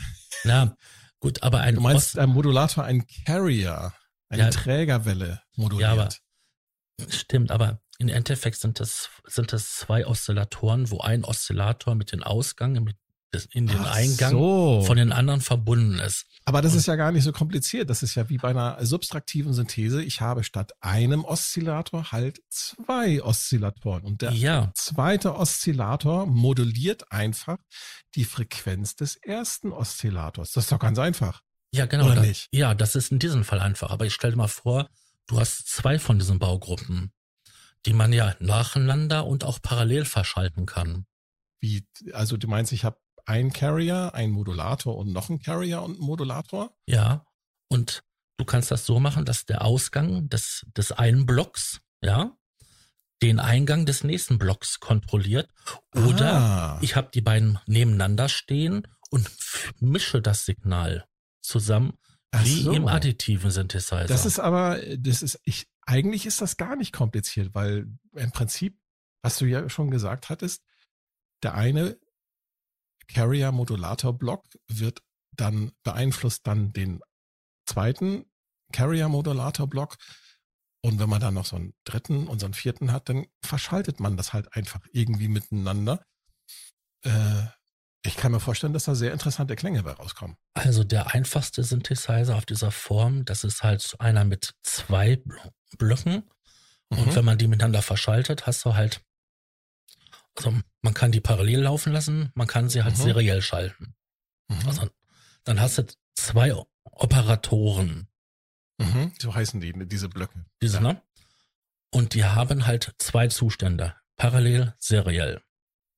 [0.43, 0.75] Na,
[1.19, 3.93] gut, aber ein Du meinst Os ein Modulator ein Carrier,
[4.29, 5.95] eine ja, Trägerwelle moduliert.
[5.95, 11.95] Ja, aber stimmt, aber im Endeffekt sind das, sind das zwei Oszillatoren, wo ein Oszillator
[11.95, 12.95] mit dem Ausgang, mit
[13.51, 14.83] in den Ach Eingang so.
[14.85, 16.25] von den anderen verbunden ist.
[16.45, 17.89] Aber das Und ist ja gar nicht so kompliziert.
[17.89, 20.01] Das ist ja wie bei einer subtraktiven Synthese.
[20.01, 24.03] Ich habe statt einem Oszillator halt zwei Oszillatoren.
[24.03, 24.71] Und der ja.
[24.73, 27.57] zweite Oszillator moduliert einfach
[28.15, 30.53] die Frequenz des ersten Oszillators.
[30.53, 31.43] Das ist doch ganz einfach.
[31.71, 32.05] Ja, genau.
[32.05, 32.47] Oder nicht?
[32.51, 33.91] Ja, das ist in diesem Fall einfach.
[33.91, 34.89] Aber ich stell dir mal vor,
[35.27, 37.11] du hast zwei von diesen Baugruppen
[37.85, 41.05] die man ja nacheinander und auch parallel verschalten kann.
[41.61, 45.97] Wie, also du meinst, ich habe einen Carrier, einen Modulator und noch einen Carrier und
[45.97, 46.73] einen Modulator?
[46.87, 47.25] Ja,
[47.69, 48.03] und
[48.37, 52.35] du kannst das so machen, dass der Ausgang des, des einen Blocks, ja,
[53.21, 55.49] den Eingang des nächsten Blocks kontrolliert.
[55.93, 56.79] Oder ah.
[56.81, 59.29] ich habe die beiden nebeneinander stehen und
[59.79, 61.05] mische das Signal
[61.49, 61.97] zusammen,
[62.43, 62.71] wie so.
[62.71, 64.05] im additiven Synthesizer.
[64.05, 68.79] Das ist aber, das ist, ich, eigentlich ist das gar nicht kompliziert, weil im Prinzip,
[69.23, 70.63] was du ja schon gesagt hattest,
[71.43, 71.97] der eine
[73.07, 77.01] Carrier-Modulator-Block wird dann beeinflusst dann den
[77.65, 78.25] zweiten
[78.71, 79.97] Carrier-Modulator-Block.
[80.81, 83.99] Und wenn man dann noch so einen dritten und so einen vierten hat, dann verschaltet
[83.99, 86.05] man das halt einfach irgendwie miteinander.
[87.03, 87.47] Äh,
[88.05, 90.37] ich kann mir vorstellen, dass da sehr interessante Klänge bei rauskommen.
[90.53, 95.21] Also der einfachste Synthesizer auf dieser Form, das ist halt einer mit zwei
[95.77, 96.23] Blöcken.
[96.89, 96.97] Mhm.
[96.97, 99.01] Und wenn man die miteinander verschaltet, hast du halt,
[100.35, 103.03] also man kann die parallel laufen lassen, man kann sie halt mhm.
[103.03, 103.95] seriell schalten.
[104.47, 104.67] Mhm.
[104.67, 104.89] Also
[105.43, 105.85] dann hast du
[106.15, 108.07] zwei Operatoren.
[108.77, 109.11] Mhm.
[109.19, 110.45] So heißen die, diese Blöcke.
[110.61, 110.81] Diese, ja.
[110.83, 111.01] ne?
[111.91, 113.95] Und die haben halt zwei Zustände.
[114.15, 115.41] Parallel, seriell.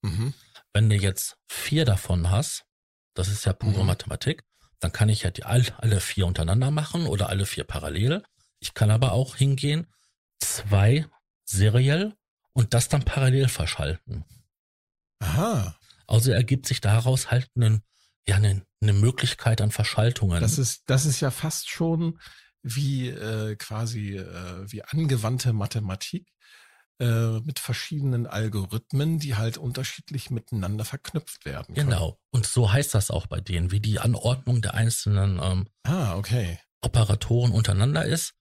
[0.01, 0.33] Mhm.
[0.73, 2.63] Wenn du jetzt vier davon hast,
[3.13, 3.87] das ist ja pure mhm.
[3.87, 4.43] Mathematik,
[4.79, 8.23] dann kann ich ja die all, alle vier untereinander machen oder alle vier parallel.
[8.59, 9.87] Ich kann aber auch hingehen,
[10.39, 11.05] zwei
[11.45, 12.15] seriell
[12.53, 14.25] und das dann parallel verschalten.
[15.19, 15.77] Aha.
[16.07, 17.81] Also ergibt sich daraus halt eine,
[18.27, 20.41] ja, eine, eine Möglichkeit an Verschaltungen.
[20.41, 22.19] Das ist, das ist ja fast schon
[22.63, 26.27] wie äh, quasi äh, wie angewandte Mathematik,
[26.99, 31.73] äh, mit verschiedenen Algorithmen, die halt unterschiedlich miteinander verknüpft werden.
[31.73, 31.89] Können.
[31.89, 32.19] Genau.
[32.31, 36.59] Und so heißt das auch bei denen, wie die Anordnung der einzelnen ähm, ah, okay.
[36.81, 38.33] Operatoren untereinander ist.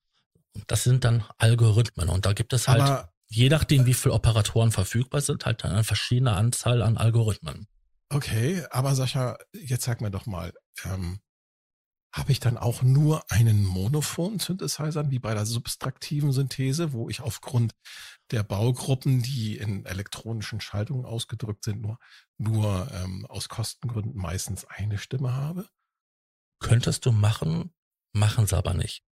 [0.66, 2.09] Das sind dann Algorithmen.
[2.09, 5.84] Und da gibt es halt, Aber, je nachdem, wie viele Operatoren verfügbar sind, halt eine
[5.84, 7.66] verschiedene Anzahl an Algorithmen.
[8.12, 10.53] Okay, aber Sascha, jetzt sag mir doch mal,
[10.84, 11.20] ähm,
[12.12, 17.72] habe ich dann auch nur einen Monophon-Synthesizer, wie bei der subtraktiven Synthese, wo ich aufgrund
[18.32, 21.98] der Baugruppen, die in elektronischen Schaltungen ausgedrückt sind, nur,
[22.38, 25.68] nur ähm, aus Kostengründen meistens eine Stimme habe?
[26.58, 27.72] Könntest du machen,
[28.12, 29.04] machen sie aber nicht.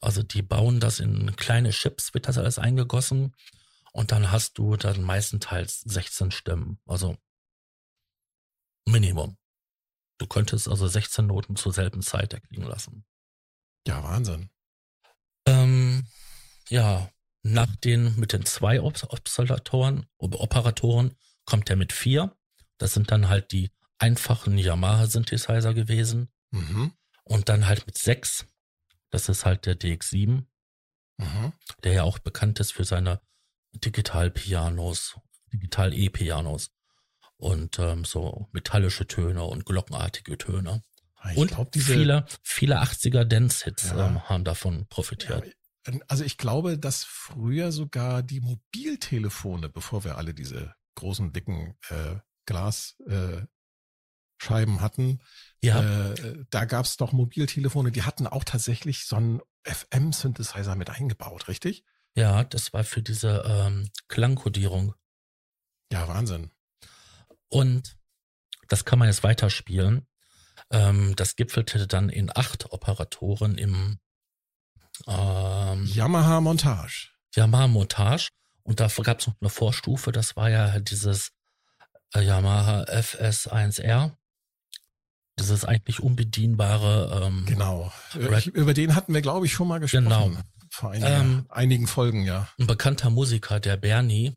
[0.00, 3.34] Also die bauen das in kleine Chips, wird das alles eingegossen
[3.92, 6.78] und dann hast du dann meistenteils 16 Stimmen.
[6.86, 7.16] Also
[8.86, 9.36] Minimum.
[10.18, 13.04] Du könntest also 16 Noten zur selben Zeit erklingen lassen.
[13.86, 14.50] Ja, Wahnsinn.
[15.46, 16.06] Ähm,
[16.68, 17.10] ja,
[17.42, 22.36] nach den mit den zwei Obsolatoren, Operatoren kommt er mit vier.
[22.78, 26.28] Das sind dann halt die einfachen Yamaha-Synthesizer gewesen.
[26.50, 26.92] Mhm.
[27.24, 28.46] Und dann halt mit sechs.
[29.10, 30.44] Das ist halt der DX7,
[31.18, 31.52] mhm.
[31.84, 33.20] der ja auch bekannt ist für seine
[33.72, 35.16] Digital-Pianos,
[35.52, 36.70] Digital-E-Pianos
[37.38, 40.82] und ähm, so metallische Töne und glockenartige Töne.
[41.30, 44.06] Ich und glaub, diese, viele, viele 80er Dance-Hits ja.
[44.06, 45.44] ähm, haben davon profitiert.
[45.44, 45.52] Ja,
[46.08, 52.16] also ich glaube, dass früher sogar die Mobiltelefone, bevor wir alle diese großen, dicken äh,
[52.46, 53.48] Glasscheiben
[54.48, 55.20] äh, hatten,
[55.62, 56.12] ja.
[56.12, 61.48] äh, da gab es doch Mobiltelefone, die hatten auch tatsächlich so einen FM-Synthesizer mit eingebaut,
[61.48, 61.84] richtig?
[62.14, 64.94] Ja, das war für diese ähm, Klangkodierung.
[65.92, 66.50] Ja, Wahnsinn.
[67.48, 67.96] Und
[68.68, 70.06] das kann man jetzt weiterspielen.
[70.70, 73.98] Ähm, das gipfelte dann in acht Operatoren im
[75.06, 77.10] ähm, Yamaha Montage.
[77.34, 78.30] Yamaha Montage.
[78.62, 81.30] Und da gab es noch eine Vorstufe, das war ja dieses
[82.14, 84.12] äh, Yamaha FS1R.
[85.38, 87.26] Dieses eigentlich unbedienbare.
[87.26, 87.92] Ähm, genau.
[88.14, 90.04] Ich, über den hatten wir, glaube ich, schon mal gesprochen.
[90.04, 90.30] Genau.
[90.70, 92.48] Vor einigen, ähm, einigen Folgen, ja.
[92.58, 94.34] Ein bekannter Musiker, der Bernie,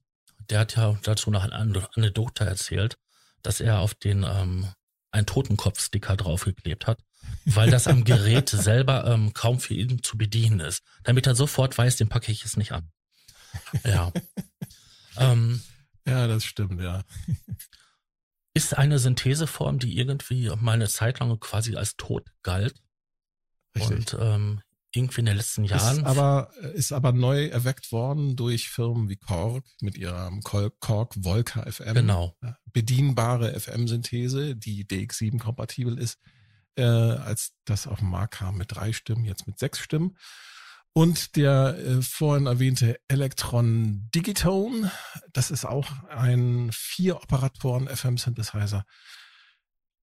[0.49, 2.97] der hat ja dazu noch eine Anekdote erzählt,
[3.41, 4.67] dass er auf den ähm,
[5.11, 6.99] einen Totenkopf-Sticker draufgeklebt hat,
[7.45, 10.83] weil das am Gerät selber ähm, kaum für ihn zu bedienen ist.
[11.03, 12.91] Damit er sofort weiß, den packe ich es nicht an.
[13.83, 14.11] Ja.
[15.17, 15.61] ähm,
[16.05, 17.03] ja, das stimmt, ja.
[18.53, 22.75] ist eine Syntheseform, die irgendwie mal eine Zeit lang quasi als tot galt.
[23.75, 24.13] Richtig.
[24.13, 24.61] Und ähm,
[24.93, 25.99] irgendwie in den letzten Jahren.
[25.99, 31.69] Ist aber, ist aber neu erweckt worden durch Firmen wie Korg mit ihrem Korg Volca
[31.71, 31.93] FM.
[31.93, 32.35] Genau.
[32.73, 36.17] Bedienbare FM-Synthese, die DX7 kompatibel ist,
[36.75, 40.17] äh, als das auf den Markt kam mit drei Stimmen, jetzt mit sechs Stimmen.
[40.93, 44.91] Und der äh, vorhin erwähnte Electron Digitone,
[45.31, 48.85] das ist auch ein vier Operatoren FM Synthesizer.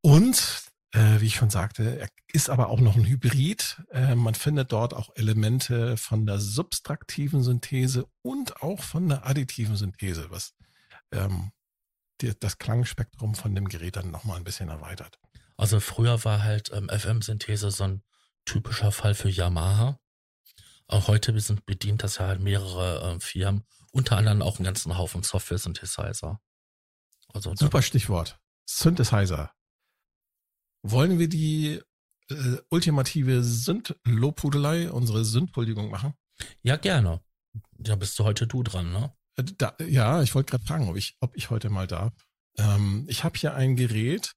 [0.01, 3.83] Und äh, wie ich schon sagte, er ist aber auch noch ein Hybrid.
[3.91, 9.77] Äh, man findet dort auch Elemente von der subtraktiven Synthese und auch von der additiven
[9.77, 10.55] Synthese, was
[11.13, 11.53] ähm,
[12.21, 15.19] die, das Klangspektrum von dem Gerät dann nochmal ein bisschen erweitert.
[15.57, 18.03] Also früher war halt ähm, FM-Synthese so ein
[18.45, 19.99] typischer Fall für Yamaha.
[20.89, 24.97] Auch heute sind bedient das ja halt mehrere äh, Firmen, unter anderem auch einen ganzen
[24.97, 26.41] Haufen Software-Synthesizer.
[27.33, 28.39] Also Super Stichwort.
[28.67, 29.53] Synthesizer.
[30.91, 31.81] Wollen wir die
[32.31, 36.15] äh, ultimative Sünd-Lobhudelei, unsere Sündhuldigung machen?
[36.63, 37.21] Ja, gerne.
[37.73, 39.13] Da bist du heute du dran, ne?
[39.37, 42.13] Äh, da, ja, ich wollte gerade fragen, ob ich, ob ich heute mal darf.
[42.57, 44.35] Ähm, ich habe hier ein Gerät,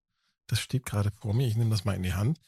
[0.48, 2.40] das steht gerade vor mir, ich nehme das mal in die Hand.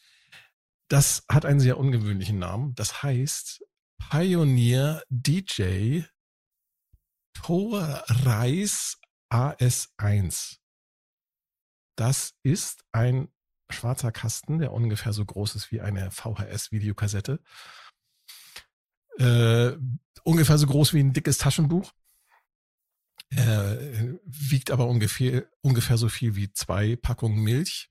[0.89, 2.73] Das hat einen sehr ungewöhnlichen Namen.
[2.73, 3.63] Das heißt
[4.09, 6.01] Pioneer DJ
[7.33, 8.97] Torreis
[9.31, 10.57] AS1.
[11.95, 13.31] Das ist ein
[13.71, 17.39] schwarzer Kasten, der ungefähr so groß ist wie eine VHS-Videokassette.
[19.17, 19.73] Äh,
[20.23, 21.91] ungefähr so groß wie ein dickes Taschenbuch.
[23.29, 27.89] Äh, wiegt aber ungefähr, ungefähr so viel wie zwei Packungen Milch.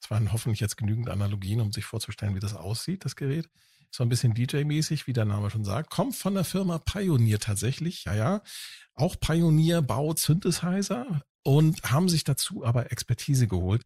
[0.00, 3.48] Das waren hoffentlich jetzt genügend Analogien, um sich vorzustellen, wie das aussieht, das Gerät.
[3.90, 5.90] So ein bisschen DJ-mäßig, wie der Name schon sagt.
[5.90, 8.04] Kommt von der Firma Pioneer tatsächlich.
[8.04, 8.42] Ja, ja.
[8.94, 13.84] Auch Pioneer baut Synthesizer und haben sich dazu aber Expertise geholt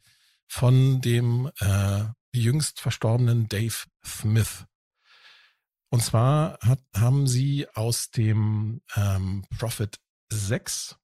[0.50, 4.66] von dem äh, jüngst verstorbenen Dave Smith.
[5.90, 10.00] Und zwar hat, haben sie aus dem ähm, Prophet
[10.32, 10.96] 6,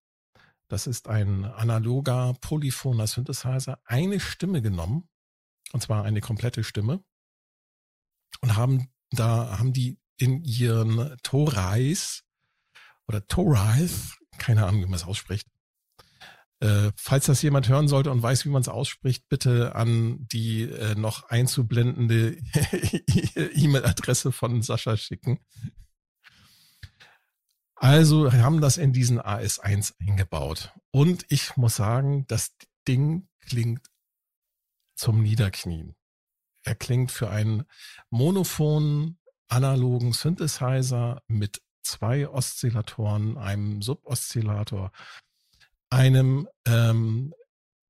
[0.69, 5.09] das ist ein analoger polyphoner Synthesizer, eine Stimme genommen,
[5.73, 7.05] und zwar eine komplette Stimme,
[8.41, 12.25] und haben da haben die in ihren Torais
[13.07, 15.49] oder Torais, keine Ahnung, wie man es ausspricht,
[16.61, 20.63] äh, falls das jemand hören sollte und weiß, wie man es ausspricht, bitte an die
[20.63, 22.37] äh, noch einzublendende
[23.55, 25.39] E-Mail-Adresse von Sascha schicken.
[27.75, 30.73] Also haben das in diesen AS1 eingebaut.
[30.91, 32.55] Und ich muss sagen, das
[32.89, 33.87] Ding klingt
[34.95, 35.95] zum Niederknien.
[36.65, 37.65] er klingt für einen
[38.09, 44.91] monophonen analogen Synthesizer mit zwei Oszillatoren, einem Suboszillator,
[45.97, 47.33] einem ähm,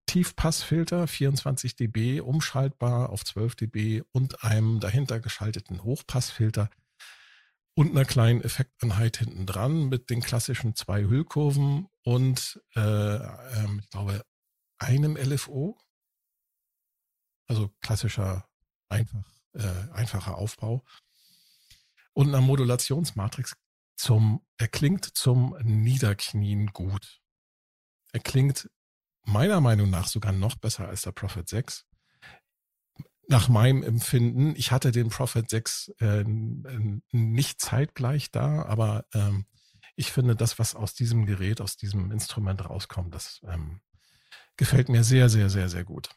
[0.06, 6.70] Tiefpassfilter 24 dB, umschaltbar auf 12 dB und einem dahinter geschalteten Hochpassfilter
[7.74, 13.90] und einer kleinen Effekteinheit hinten dran mit den klassischen zwei Hüllkurven und äh, ähm, ich
[13.90, 14.24] glaube
[14.78, 15.76] einem LFO,
[17.48, 18.48] also klassischer
[18.88, 20.84] einfach äh, einfacher Aufbau
[22.12, 23.56] und einer Modulationsmatrix
[23.96, 27.20] zum er klingt zum Niederknien gut.
[28.16, 28.70] Er klingt
[29.24, 31.84] meiner Meinung nach sogar noch besser als der Prophet 6.
[33.28, 39.44] Nach meinem Empfinden, ich hatte den Prophet 6 äh, nicht zeitgleich da, aber ähm,
[39.96, 43.82] ich finde, das, was aus diesem Gerät, aus diesem Instrument rauskommt, das ähm,
[44.56, 46.08] gefällt mir sehr, sehr, sehr, sehr gut.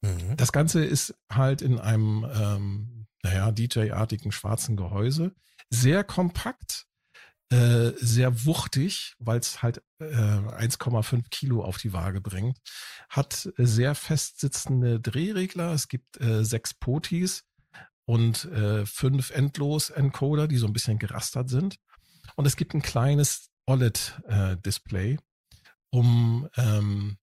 [0.00, 0.36] Mhm.
[0.36, 5.32] Das Ganze ist halt in einem, ähm, naja, DJ-artigen schwarzen Gehäuse,
[5.70, 6.88] sehr kompakt,
[7.50, 12.58] äh, sehr wuchtig, weil es halt äh, 1,5 Kilo auf die Waage bringt.
[13.08, 15.72] Hat sehr fest sitzende Drehregler.
[15.72, 17.44] Es gibt äh, sechs Potis
[18.04, 21.76] und äh, fünf Endlos-Encoder, die so ein bisschen gerastert sind.
[22.34, 25.18] Und es gibt ein kleines OLED-Display, äh,
[25.90, 27.16] um ähm,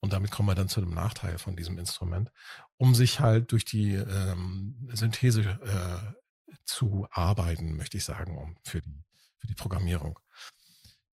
[0.00, 2.30] und damit kommen wir dann zu dem Nachteil von diesem Instrument,
[2.76, 8.80] um sich halt durch die ähm, Synthese äh, zu arbeiten, möchte ich sagen, um für
[8.80, 9.04] die
[9.38, 10.18] für die Programmierung.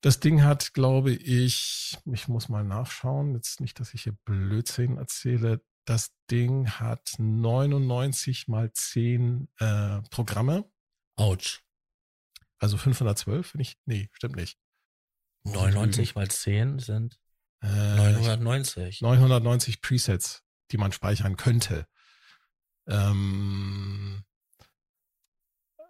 [0.02, 4.98] Das Ding hat, glaube ich, ich muss mal nachschauen, jetzt nicht, dass ich hier Blödsinn
[4.98, 5.64] erzähle.
[5.86, 10.70] Das Ding hat 99 mal 10 äh, Programme.
[11.16, 11.64] Autsch.
[12.60, 14.60] Also 512, wenn ich, nee, stimmt nicht.
[15.44, 17.20] 99 mal 10 sind
[17.62, 19.02] äh, 990.
[19.02, 21.88] 990 Presets, die man speichern könnte.
[22.88, 24.24] Ähm,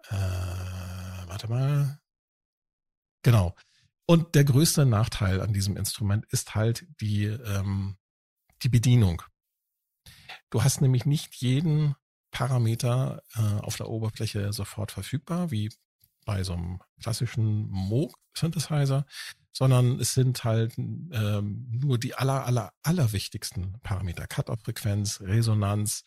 [0.09, 1.99] äh, warte mal.
[3.25, 3.55] Genau.
[4.05, 7.97] Und der größte Nachteil an diesem Instrument ist halt die, ähm,
[8.61, 9.23] die Bedienung.
[10.51, 11.95] Du hast nämlich nicht jeden
[12.29, 15.73] Parameter äh, auf der Oberfläche sofort verfügbar, wie
[16.23, 19.07] bei so einem klassischen Moog-Synthesizer,
[19.51, 24.27] sondern es sind halt ähm, nur die aller, aller, aller wichtigsten Parameter.
[24.27, 26.03] Cut-off-Frequenz, Resonanz,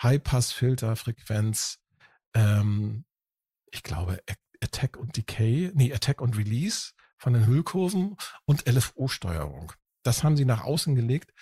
[0.00, 1.80] High-Pass-Filter-Frequenz,
[2.32, 3.06] ähm,
[3.72, 4.20] ich glaube
[4.64, 9.72] Attack und Decay, nee, Attack und Release von den Hüllkurven und LFO-Steuerung.
[10.02, 11.32] Das haben sie nach außen gelegt.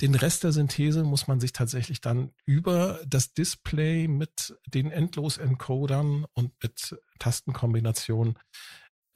[0.00, 6.24] Den Rest der Synthese muss man sich tatsächlich dann über das Display mit den Endlos-Encodern
[6.34, 8.38] und mit Tastenkombinationen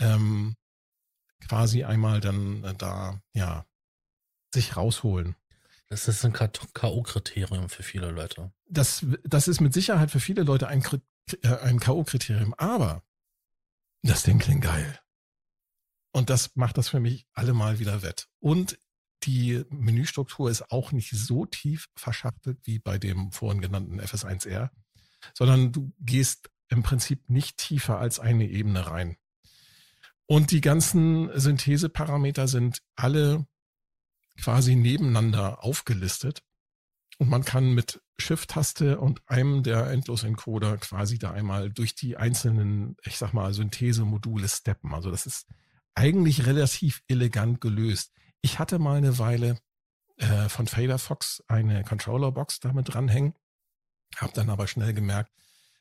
[0.00, 0.56] ähm,
[1.46, 3.64] quasi einmal dann äh, da, ja,
[4.52, 5.36] sich rausholen.
[5.88, 8.52] Das ist ein K.O.-Kriterium für viele Leute.
[8.66, 10.82] Das, das ist mit Sicherheit für viele Leute ein,
[11.42, 12.54] äh, ein K.O.-Kriterium.
[12.56, 13.02] Aber
[14.02, 14.98] das Ding klingt geil.
[16.12, 18.28] Und das macht das für mich allemal wieder wett.
[18.38, 18.78] Und
[19.24, 24.70] die Menüstruktur ist auch nicht so tief verschachtelt wie bei dem vorhin genannten FS1R,
[25.34, 29.16] sondern du gehst im Prinzip nicht tiefer als eine Ebene rein.
[30.26, 33.46] Und die ganzen Syntheseparameter sind alle
[34.40, 36.42] quasi nebeneinander aufgelistet.
[37.18, 42.96] Und man kann mit Shift-Taste und einem der Endlos-Encoder quasi da einmal durch die einzelnen,
[43.04, 44.94] ich sag mal, Synthese-Module steppen.
[44.94, 45.46] Also das ist
[45.94, 48.12] eigentlich relativ elegant gelöst.
[48.40, 49.58] Ich hatte mal eine Weile
[50.16, 53.34] äh, von Fader Fox eine Controller-Box damit dranhängen,
[54.16, 55.32] habe dann aber schnell gemerkt,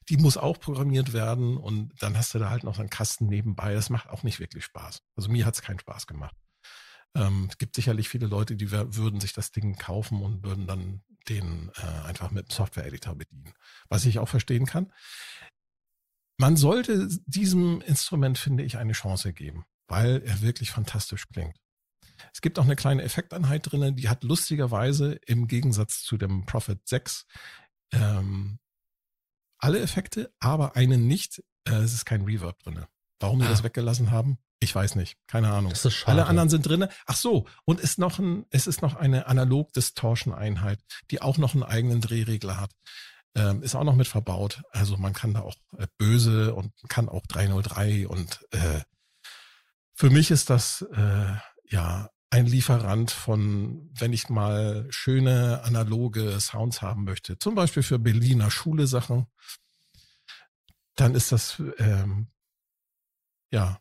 [0.10, 3.74] die muss auch programmiert werden und dann hast du da halt noch einen Kasten nebenbei.
[3.74, 5.02] Das macht auch nicht wirklich Spaß.
[5.16, 6.36] Also mir hat es keinen Spaß gemacht.
[7.16, 11.04] Ähm, es gibt sicherlich viele Leute, die würden sich das Ding kaufen und würden dann
[11.30, 13.54] den äh, einfach mit Software-Editor bedienen.
[13.90, 14.92] Was ich auch verstehen kann.
[16.38, 21.56] Man sollte diesem Instrument, finde ich, eine Chance geben, weil er wirklich fantastisch klingt.
[22.34, 26.88] Es gibt auch eine kleine Effekteinheit drinnen, die hat lustigerweise im Gegensatz zu dem Prophet
[26.88, 27.26] 6
[27.94, 28.60] ähm,
[29.58, 31.44] alle Effekte, aber einen nicht.
[31.68, 32.88] Äh, es ist kein Reverb drinne.
[33.20, 33.44] Warum ah.
[33.44, 35.72] die das weggelassen haben, ich weiß nicht, keine Ahnung.
[35.72, 36.12] Das ist schade.
[36.12, 36.90] Alle anderen sind drinne.
[37.08, 41.40] Ach so, und ist noch ein, es ist noch eine analog Distortion Einheit, die auch
[41.40, 42.72] noch einen eigenen Drehregler hat.
[43.34, 44.62] Ähm, ist auch noch mit verbaut.
[44.72, 48.82] Also man kann da auch äh, böse und kann auch 303 und äh,
[49.96, 51.34] für mich ist das äh,
[51.66, 58.00] ja ein Lieferant von, wenn ich mal schöne analoge Sounds haben möchte, zum Beispiel für
[58.00, 59.26] Berliner Schule Sachen,
[60.96, 62.28] dann ist das ähm,
[63.52, 63.80] ja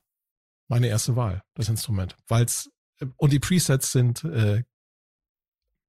[0.71, 2.17] meine erste Wahl, das Instrument.
[2.29, 4.63] Weil's, äh, und die Presets sind, äh,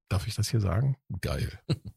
[0.10, 0.98] darf ich das hier sagen?
[1.22, 1.58] Geil.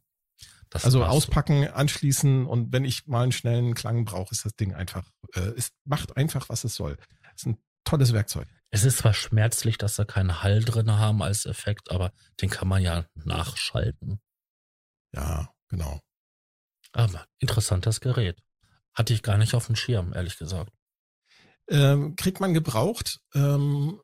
[0.71, 1.17] Das Also war's so.
[1.19, 5.53] auspacken, anschließen und wenn ich mal einen schnellen Klang brauche, ist das Ding einfach, äh,
[5.57, 6.97] es macht einfach, was es soll.
[7.37, 8.49] ist ein tolles Werkzeug.
[8.71, 12.11] Es ist zwar schmerzlich, dass da keinen Hall drin haben als Effekt, aber
[12.41, 14.21] den kann man ja nachschalten.
[15.13, 16.01] Ja, genau.
[16.91, 18.43] Aber interessantes Gerät.
[18.95, 20.73] Hatte ich gar nicht auf dem Schirm, ehrlich gesagt.
[21.69, 23.21] Ähm, kriegt man gebraucht.
[23.35, 24.01] Ähm,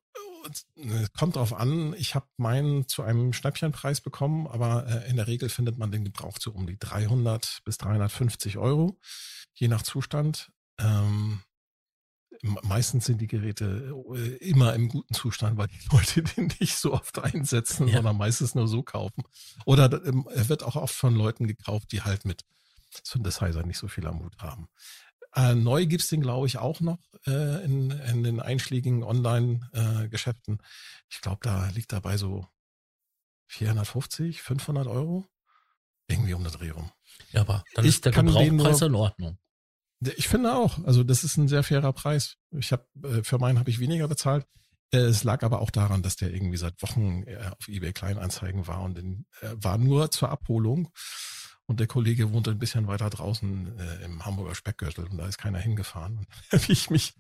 [0.77, 1.95] es kommt drauf an.
[1.99, 6.05] Ich habe meinen zu einem Schnäppchenpreis bekommen, aber äh, in der Regel findet man den
[6.05, 8.99] gebraucht so um die 300 bis 350 Euro,
[9.55, 10.51] je nach Zustand.
[10.79, 11.43] Ähm,
[12.43, 16.95] meistens sind die Geräte äh, immer im guten Zustand, weil die Leute den nicht so
[16.95, 17.97] oft einsetzen, Ja.
[17.97, 19.25] sondern meistens nur so kaufen.
[19.67, 22.45] Oder ähm, er wird auch oft von Leuten gekauft, die halt mit
[23.05, 24.69] Synthesizer nicht so viel am Hut haben.
[25.35, 30.59] Äh, neu gibt's den, glaube ich, auch noch äh, in, in den einschlägigen Online-Geschäften.
[31.09, 32.47] ich glaube, da liegt dabei so
[33.49, 35.27] 450, 500 Euro.
[36.09, 36.91] Irgendwie um den Dreh rum.
[37.33, 39.39] Ja, aber dann Ich ist der Gebrauchpreis nur- in Ordnung.
[40.17, 42.37] Ich finde auch, also das ist ein sehr fairer Preis.
[42.53, 44.47] Ich habe äh, für meinen habe ich weniger bezahlt.
[44.93, 48.67] Äh, Es lag aber auch daran, dass der irgendwie seit Wochen äh, auf eBay Kleinanzeigen
[48.67, 50.89] war und in, äh, war nur zur Abholung.
[51.71, 55.39] Und der Kollege wohnte ein bisschen weiter draußen äh, im Hamburger Speckgürtel und da ist
[55.39, 56.27] keiner hingefahren.
[56.67, 57.15] Ich mich,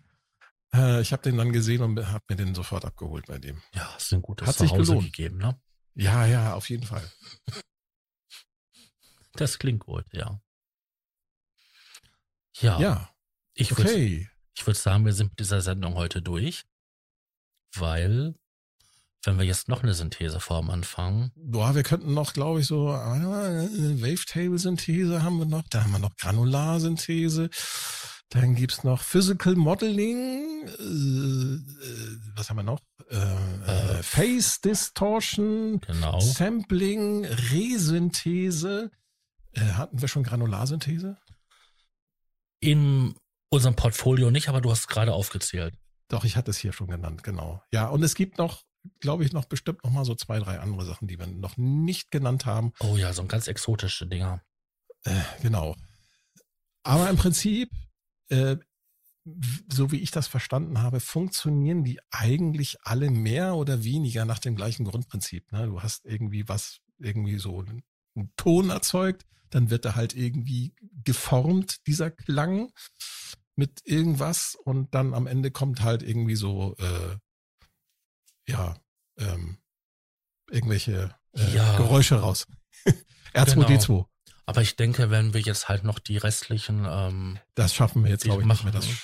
[0.75, 3.63] äh, ich habe den dann gesehen und habe mir den sofort abgeholt bei dem.
[3.75, 5.07] Ja, ist ein gutes Hat sich Zuhause gelohnt.
[5.07, 5.57] gegeben, ne?
[5.95, 7.09] Ja, ja, auf jeden Fall.
[9.35, 10.43] Das klingt gut, ja.
[12.59, 13.15] Ja, Ja,
[13.55, 14.31] ich würde okay.
[14.57, 16.65] ich würd sagen, wir sind mit dieser Sendung heute durch,
[17.77, 18.35] weil,
[19.25, 24.03] wenn wir jetzt noch eine Syntheseform anfangen, Boah, wir könnten noch, glaube ich, so äh,
[24.03, 25.63] Wavetable-Synthese haben wir noch.
[25.71, 27.51] Da haben wir noch Granularsynthese.
[28.31, 30.69] Dann gibt's noch Physical Modeling.
[30.69, 31.61] Äh, äh,
[32.37, 32.81] was haben wir noch?
[33.11, 35.81] Äh, äh, Face Distortion.
[35.81, 38.91] genau, Sampling, Resynthese.
[39.57, 41.17] Hatten wir schon Granularsynthese?
[42.61, 43.15] in
[43.51, 45.75] unserem Portfolio nicht, aber du hast gerade aufgezählt.
[46.09, 47.63] Doch, ich hatte es hier schon genannt, genau.
[47.73, 48.63] Ja, und es gibt noch,
[49.01, 52.11] glaube ich, noch bestimmt noch mal so zwei, drei andere Sachen, die wir noch nicht
[52.11, 52.73] genannt haben.
[52.81, 54.43] Oh ja, so ein ganz exotische Dinger.
[55.05, 55.77] Äh, genau.
[56.83, 57.71] Aber im Prinzip,
[58.29, 58.57] äh,
[59.71, 64.57] so wie ich das verstanden habe, funktionieren die eigentlich alle mehr oder weniger nach dem
[64.57, 65.53] gleichen Grundprinzip.
[65.53, 65.67] Ne?
[65.67, 67.83] Du hast irgendwie was, irgendwie so einen
[68.15, 70.75] einen Ton erzeugt, dann wird er halt irgendwie
[71.05, 72.73] geformt, dieser Klang
[73.57, 77.17] mit irgendwas und dann am Ende kommt halt irgendwie so, äh,
[78.49, 78.77] ja,
[79.21, 79.59] ähm,
[80.51, 81.77] irgendwelche äh, Ja.
[81.77, 82.47] Geräusche raus.
[83.35, 84.05] R2D2.
[84.47, 88.25] Aber ich denke, wenn wir jetzt halt noch die restlichen, ähm, Das schaffen wir jetzt,
[88.25, 88.73] glaube ich, nicht mehr.
[88.73, 88.97] machen Das wir.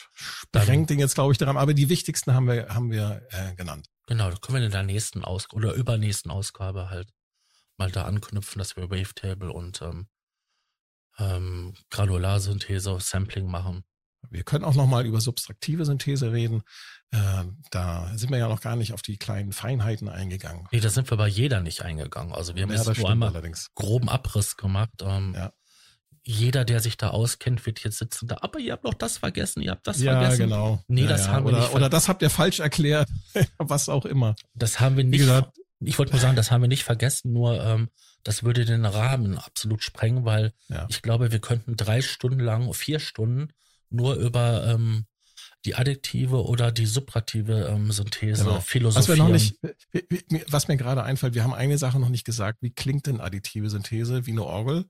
[0.64, 1.56] sprengt den jetzt, glaube ich, daran.
[1.56, 3.86] Aber die wichtigsten haben wir, haben wir äh, genannt.
[4.08, 7.08] genau, da können wir in der nächsten Ausgabe oder übernächsten Ausgabe halt
[7.76, 10.08] mal da anknüpfen, dass wir Wavetable und ähm,
[11.18, 13.84] ähm, Granularsynthese, Sampling machen.
[14.30, 16.62] Wir können auch noch mal über subtraktive Synthese reden.
[17.12, 20.66] Äh, da sind wir ja noch gar nicht auf die kleinen Feinheiten eingegangen.
[20.72, 22.32] Nee, da sind wir bei jeder nicht eingegangen.
[22.32, 23.68] Also wir haben Ja, jetzt nur einmal allerdings.
[23.74, 24.90] groben Abriss gemacht.
[25.02, 25.52] Ähm, Ja.
[26.28, 29.62] Jeder, der sich da auskennt, wird jetzt sitzen da, aber ihr habt noch das vergessen,
[29.62, 30.42] ihr habt das ja, vergessen.
[30.42, 30.82] genau.
[30.88, 31.32] Nee, ja, das ja.
[31.32, 33.08] haben wir oder, nicht ver- Oder das habt ihr falsch erklärt.
[33.58, 34.34] Was auch immer.
[34.52, 35.20] Das haben wir Wie nicht.
[35.20, 37.90] gesagt, ich wollte nur sagen, das haben wir nicht vergessen, nur ähm,
[38.24, 40.86] das würde den Rahmen absolut sprengen, weil Ja.
[40.88, 43.52] ich glaube, wir könnten drei Stunden lang, vier Stunden
[43.90, 45.04] nur über ähm,
[45.64, 48.56] die additive oder die subtraktive ähm, Synthese Genau.
[48.56, 49.18] Was philosophieren.
[49.18, 52.58] wir noch nicht, was mir gerade einfällt, wir haben eine Sache noch nicht gesagt.
[52.62, 54.84] Wie klingt denn additive Synthese wie eine Orgel?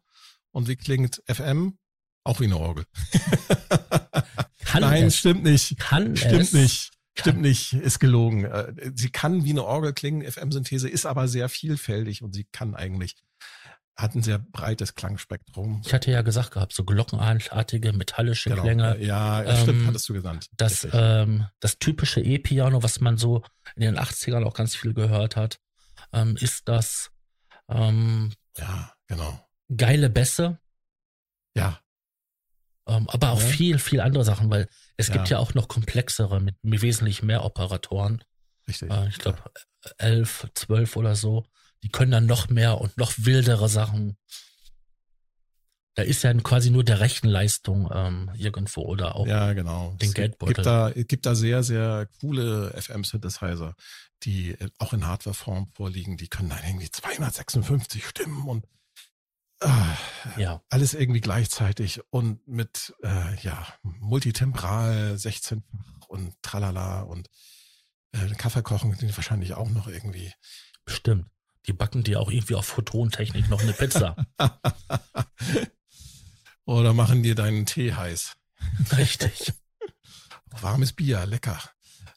[0.53, 1.79] Und wie klingt FM?
[2.25, 2.85] Auch wie eine Orgel.
[4.65, 5.79] kann Nein, es, stimmt nicht.
[5.79, 6.91] kann Stimmt es, nicht.
[7.15, 8.45] Kann- Stimmt nicht, ist gelogen.
[8.45, 12.75] Äh, Sie kann wie eine Orgel klingen, FM-Synthese ist aber sehr vielfältig und sie kann
[12.75, 13.15] eigentlich,
[13.97, 15.81] hat ein sehr breites Klangspektrum.
[15.85, 18.99] Ich hatte ja gesagt gehabt, so glockenartige, metallische Klänge.
[18.99, 20.49] Ja, ja, stimmt, Ähm, hattest du genannt.
[20.53, 23.43] Das, ähm, das typische E-Piano, was man so
[23.75, 25.59] in den 80ern auch ganz viel gehört hat,
[26.13, 27.11] ähm, ist das
[27.69, 29.41] ähm, ja, genau.
[29.75, 30.59] geile Bässe,
[31.57, 31.81] Ja,
[32.87, 33.47] ähm, aber auch Ja.
[33.47, 34.69] viel, viel andere Sachen, weil
[34.99, 35.37] es gibt Ja.
[35.37, 38.23] ja auch noch komplexere mit, mit wesentlich mehr Operatoren.
[38.69, 38.91] richtig.
[38.91, 39.39] Äh, ich glaube,
[39.99, 41.47] elf, zwölf oder so.
[41.83, 44.17] Die können dann noch mehr und noch wildere Sachen.
[45.95, 49.27] Da ist ja quasi nur der Rechenleistung ähm, irgendwo oder auch.
[49.27, 49.91] Ja, genau.
[49.93, 50.55] den es gibt- Geldbeutel.
[50.55, 53.75] Gibt da, gibt da sehr, sehr coole FM-Synthesizer,
[54.25, 56.17] die äh, auch in Hardwareform vorliegen.
[56.19, 58.67] Die können dann irgendwie 256 Stimmen und
[59.61, 59.97] ah,
[60.37, 67.31] Ja, alles irgendwie gleichzeitig und mit äh, ja multitembral 16-fach und tralala und
[68.13, 70.31] äh, Kaffee kochen die wahrscheinlich auch noch irgendwie.
[70.85, 71.27] bestimmt.
[71.67, 74.17] Die backen dir auch irgendwie auf Photontechnik noch eine Pizza.
[76.65, 78.37] Oder machen dir deinen Tee heiß.
[78.97, 79.53] Richtig.
[80.61, 81.61] Warmes Bier, lecker.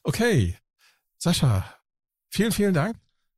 [0.02, 0.56] Okay,
[1.18, 1.76] Sascha,
[2.30, 2.96] vielen, vielen Dank.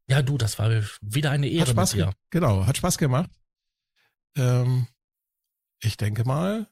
[0.09, 2.13] Ja, du, das war wieder eine Ehre Hat Spaß, mit dir.
[2.31, 3.31] genau, hat Spaß gemacht.
[4.37, 4.87] Ähm,
[5.81, 6.69] ich denke mal,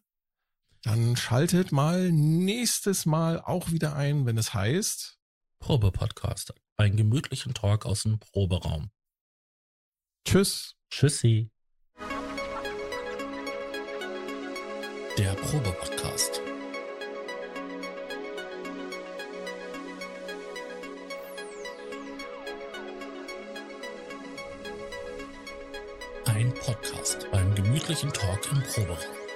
[0.82, 5.18] dann schaltet mal nächstes Mal auch wieder ein, wenn es heißt.
[5.58, 6.54] Probe-Podcast.
[6.76, 8.90] Einen gemütlichen Talk aus dem Proberaum.
[10.24, 10.74] Tschüss.
[10.90, 11.50] Tschüssi.
[15.18, 16.40] Der Probe-Podcast.
[26.26, 29.29] Ein Podcast beim gemütlichen Talk im Proberaum.